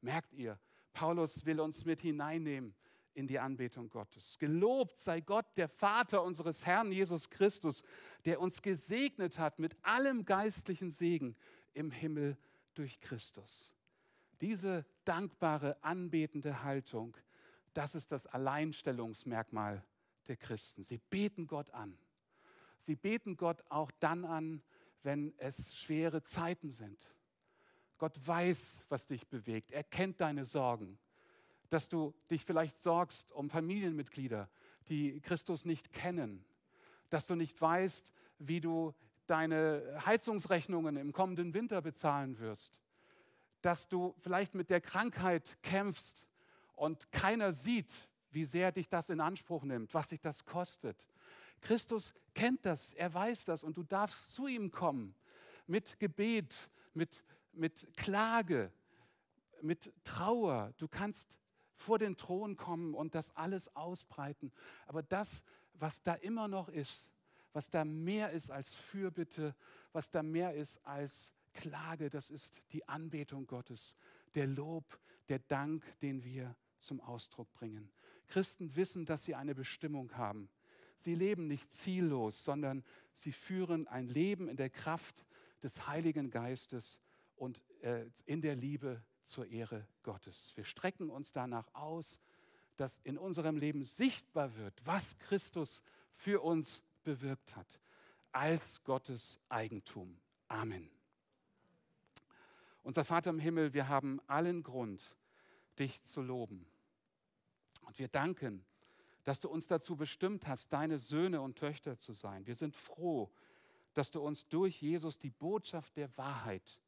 Merkt 0.00 0.32
ihr, 0.34 0.58
Paulus 0.92 1.44
will 1.44 1.60
uns 1.60 1.84
mit 1.84 2.00
hineinnehmen 2.00 2.74
in 3.16 3.26
die 3.26 3.38
Anbetung 3.38 3.88
Gottes. 3.88 4.38
Gelobt 4.38 4.98
sei 4.98 5.20
Gott, 5.20 5.46
der 5.56 5.68
Vater 5.68 6.22
unseres 6.22 6.66
Herrn 6.66 6.92
Jesus 6.92 7.30
Christus, 7.30 7.82
der 8.24 8.40
uns 8.40 8.60
gesegnet 8.60 9.38
hat 9.38 9.58
mit 9.58 9.76
allem 9.82 10.24
geistlichen 10.24 10.90
Segen 10.90 11.34
im 11.72 11.90
Himmel 11.90 12.36
durch 12.74 13.00
Christus. 13.00 13.72
Diese 14.40 14.84
dankbare, 15.04 15.82
anbetende 15.82 16.62
Haltung, 16.62 17.16
das 17.72 17.94
ist 17.94 18.12
das 18.12 18.26
Alleinstellungsmerkmal 18.26 19.82
der 20.28 20.36
Christen. 20.36 20.82
Sie 20.82 20.98
beten 20.98 21.46
Gott 21.46 21.70
an. 21.70 21.98
Sie 22.80 22.96
beten 22.96 23.36
Gott 23.36 23.64
auch 23.70 23.90
dann 23.92 24.24
an, 24.24 24.62
wenn 25.02 25.34
es 25.38 25.76
schwere 25.76 26.22
Zeiten 26.22 26.70
sind. 26.70 27.15
Gott 27.98 28.14
weiß, 28.26 28.84
was 28.88 29.06
dich 29.06 29.26
bewegt. 29.26 29.70
Er 29.70 29.84
kennt 29.84 30.20
deine 30.20 30.44
Sorgen 30.44 30.98
dass 31.70 31.88
du 31.88 32.14
dich 32.30 32.44
vielleicht 32.44 32.78
sorgst 32.78 33.32
um 33.32 33.50
Familienmitglieder, 33.50 34.48
die 34.88 35.20
Christus 35.20 35.64
nicht 35.64 35.92
kennen, 35.92 36.44
dass 37.10 37.26
du 37.26 37.34
nicht 37.34 37.60
weißt, 37.60 38.12
wie 38.38 38.60
du 38.60 38.94
deine 39.26 40.00
Heizungsrechnungen 40.04 40.96
im 40.96 41.12
kommenden 41.12 41.54
Winter 41.54 41.82
bezahlen 41.82 42.38
wirst, 42.38 42.78
dass 43.62 43.88
du 43.88 44.14
vielleicht 44.18 44.54
mit 44.54 44.70
der 44.70 44.80
Krankheit 44.80 45.58
kämpfst 45.62 46.24
und 46.76 47.10
keiner 47.10 47.52
sieht, 47.52 47.92
wie 48.30 48.44
sehr 48.44 48.70
dich 48.70 48.88
das 48.88 49.10
in 49.10 49.20
Anspruch 49.20 49.64
nimmt, 49.64 49.94
was 49.94 50.10
sich 50.10 50.20
das 50.20 50.44
kostet. 50.44 51.08
Christus 51.60 52.12
kennt 52.34 52.64
das, 52.66 52.92
er 52.92 53.12
weiß 53.12 53.46
das 53.46 53.64
und 53.64 53.76
du 53.76 53.82
darfst 53.82 54.34
zu 54.34 54.46
ihm 54.46 54.70
kommen 54.70 55.14
mit 55.66 55.98
Gebet, 55.98 56.70
mit, 56.94 57.24
mit 57.56 57.88
Klage, 57.96 58.72
mit 59.62 59.92
Trauer. 60.04 60.72
Du 60.78 60.88
kannst 60.88 61.38
vor 61.74 61.98
den 61.98 62.16
Thron 62.16 62.56
kommen 62.56 62.94
und 62.94 63.14
das 63.14 63.34
alles 63.36 63.74
ausbreiten. 63.76 64.52
Aber 64.86 65.02
das, 65.02 65.42
was 65.74 66.02
da 66.02 66.14
immer 66.14 66.48
noch 66.48 66.68
ist, 66.68 67.10
was 67.52 67.70
da 67.70 67.84
mehr 67.84 68.30
ist 68.30 68.50
als 68.50 68.76
Fürbitte, 68.76 69.54
was 69.92 70.10
da 70.10 70.22
mehr 70.22 70.54
ist 70.54 70.84
als 70.86 71.32
Klage, 71.52 72.10
das 72.10 72.30
ist 72.30 72.60
die 72.72 72.86
Anbetung 72.88 73.46
Gottes, 73.46 73.96
der 74.34 74.46
Lob, 74.46 75.00
der 75.28 75.38
Dank, 75.38 75.84
den 76.00 76.22
wir 76.22 76.54
zum 76.78 77.00
Ausdruck 77.00 77.52
bringen. 77.54 77.90
Christen 78.28 78.76
wissen, 78.76 79.06
dass 79.06 79.24
sie 79.24 79.34
eine 79.34 79.54
Bestimmung 79.54 80.16
haben. 80.16 80.50
Sie 80.96 81.14
leben 81.14 81.46
nicht 81.46 81.72
ziellos, 81.72 82.44
sondern 82.44 82.84
sie 83.14 83.32
führen 83.32 83.86
ein 83.86 84.08
Leben 84.08 84.48
in 84.48 84.56
der 84.56 84.70
Kraft 84.70 85.24
des 85.62 85.86
Heiligen 85.86 86.30
Geistes 86.30 87.00
und 87.36 87.60
äh, 87.82 88.06
in 88.24 88.40
der 88.40 88.56
Liebe 88.56 89.02
zur 89.22 89.46
Ehre 89.46 89.86
Gottes. 90.02 90.52
Wir 90.56 90.64
strecken 90.64 91.10
uns 91.10 91.32
danach 91.32 91.72
aus, 91.74 92.20
dass 92.76 92.98
in 92.98 93.18
unserem 93.18 93.56
Leben 93.56 93.84
sichtbar 93.84 94.56
wird, 94.56 94.84
was 94.84 95.18
Christus 95.18 95.82
für 96.14 96.42
uns 96.42 96.82
bewirkt 97.04 97.56
hat, 97.56 97.80
als 98.32 98.82
Gottes 98.84 99.40
Eigentum. 99.48 100.18
Amen. 100.48 100.90
Unser 102.82 103.04
Vater 103.04 103.30
im 103.30 103.38
Himmel, 103.38 103.72
wir 103.72 103.88
haben 103.88 104.20
allen 104.26 104.62
Grund, 104.62 105.16
dich 105.78 106.02
zu 106.02 106.22
loben. 106.22 106.66
Und 107.82 107.98
wir 107.98 108.08
danken, 108.08 108.64
dass 109.24 109.40
du 109.40 109.48
uns 109.48 109.66
dazu 109.66 109.96
bestimmt 109.96 110.46
hast, 110.46 110.72
deine 110.72 110.98
Söhne 110.98 111.40
und 111.40 111.58
Töchter 111.58 111.98
zu 111.98 112.12
sein. 112.12 112.46
Wir 112.46 112.54
sind 112.54 112.76
froh, 112.76 113.32
dass 113.92 114.10
du 114.10 114.20
uns 114.20 114.46
durch 114.48 114.80
Jesus 114.80 115.18
die 115.18 115.30
Botschaft 115.30 115.96
der 115.96 116.16
Wahrheit 116.16 116.80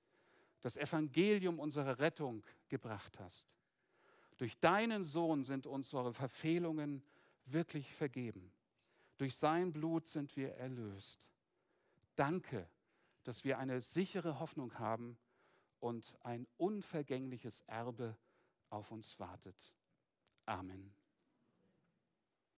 das 0.60 0.76
Evangelium 0.76 1.58
unserer 1.58 1.98
Rettung 1.98 2.44
gebracht 2.68 3.18
hast. 3.18 3.48
Durch 4.36 4.58
deinen 4.58 5.04
Sohn 5.04 5.44
sind 5.44 5.66
unsere 5.66 6.12
Verfehlungen 6.12 7.02
wirklich 7.44 7.92
vergeben. 7.92 8.52
Durch 9.16 9.34
sein 9.34 9.72
Blut 9.72 10.06
sind 10.06 10.36
wir 10.36 10.54
erlöst. 10.54 11.26
Danke, 12.14 12.68
dass 13.24 13.44
wir 13.44 13.58
eine 13.58 13.80
sichere 13.80 14.38
Hoffnung 14.38 14.78
haben 14.78 15.18
und 15.80 16.16
ein 16.22 16.46
unvergängliches 16.56 17.62
Erbe 17.62 18.16
auf 18.70 18.90
uns 18.90 19.18
wartet. 19.18 19.74
Amen. 20.46 20.97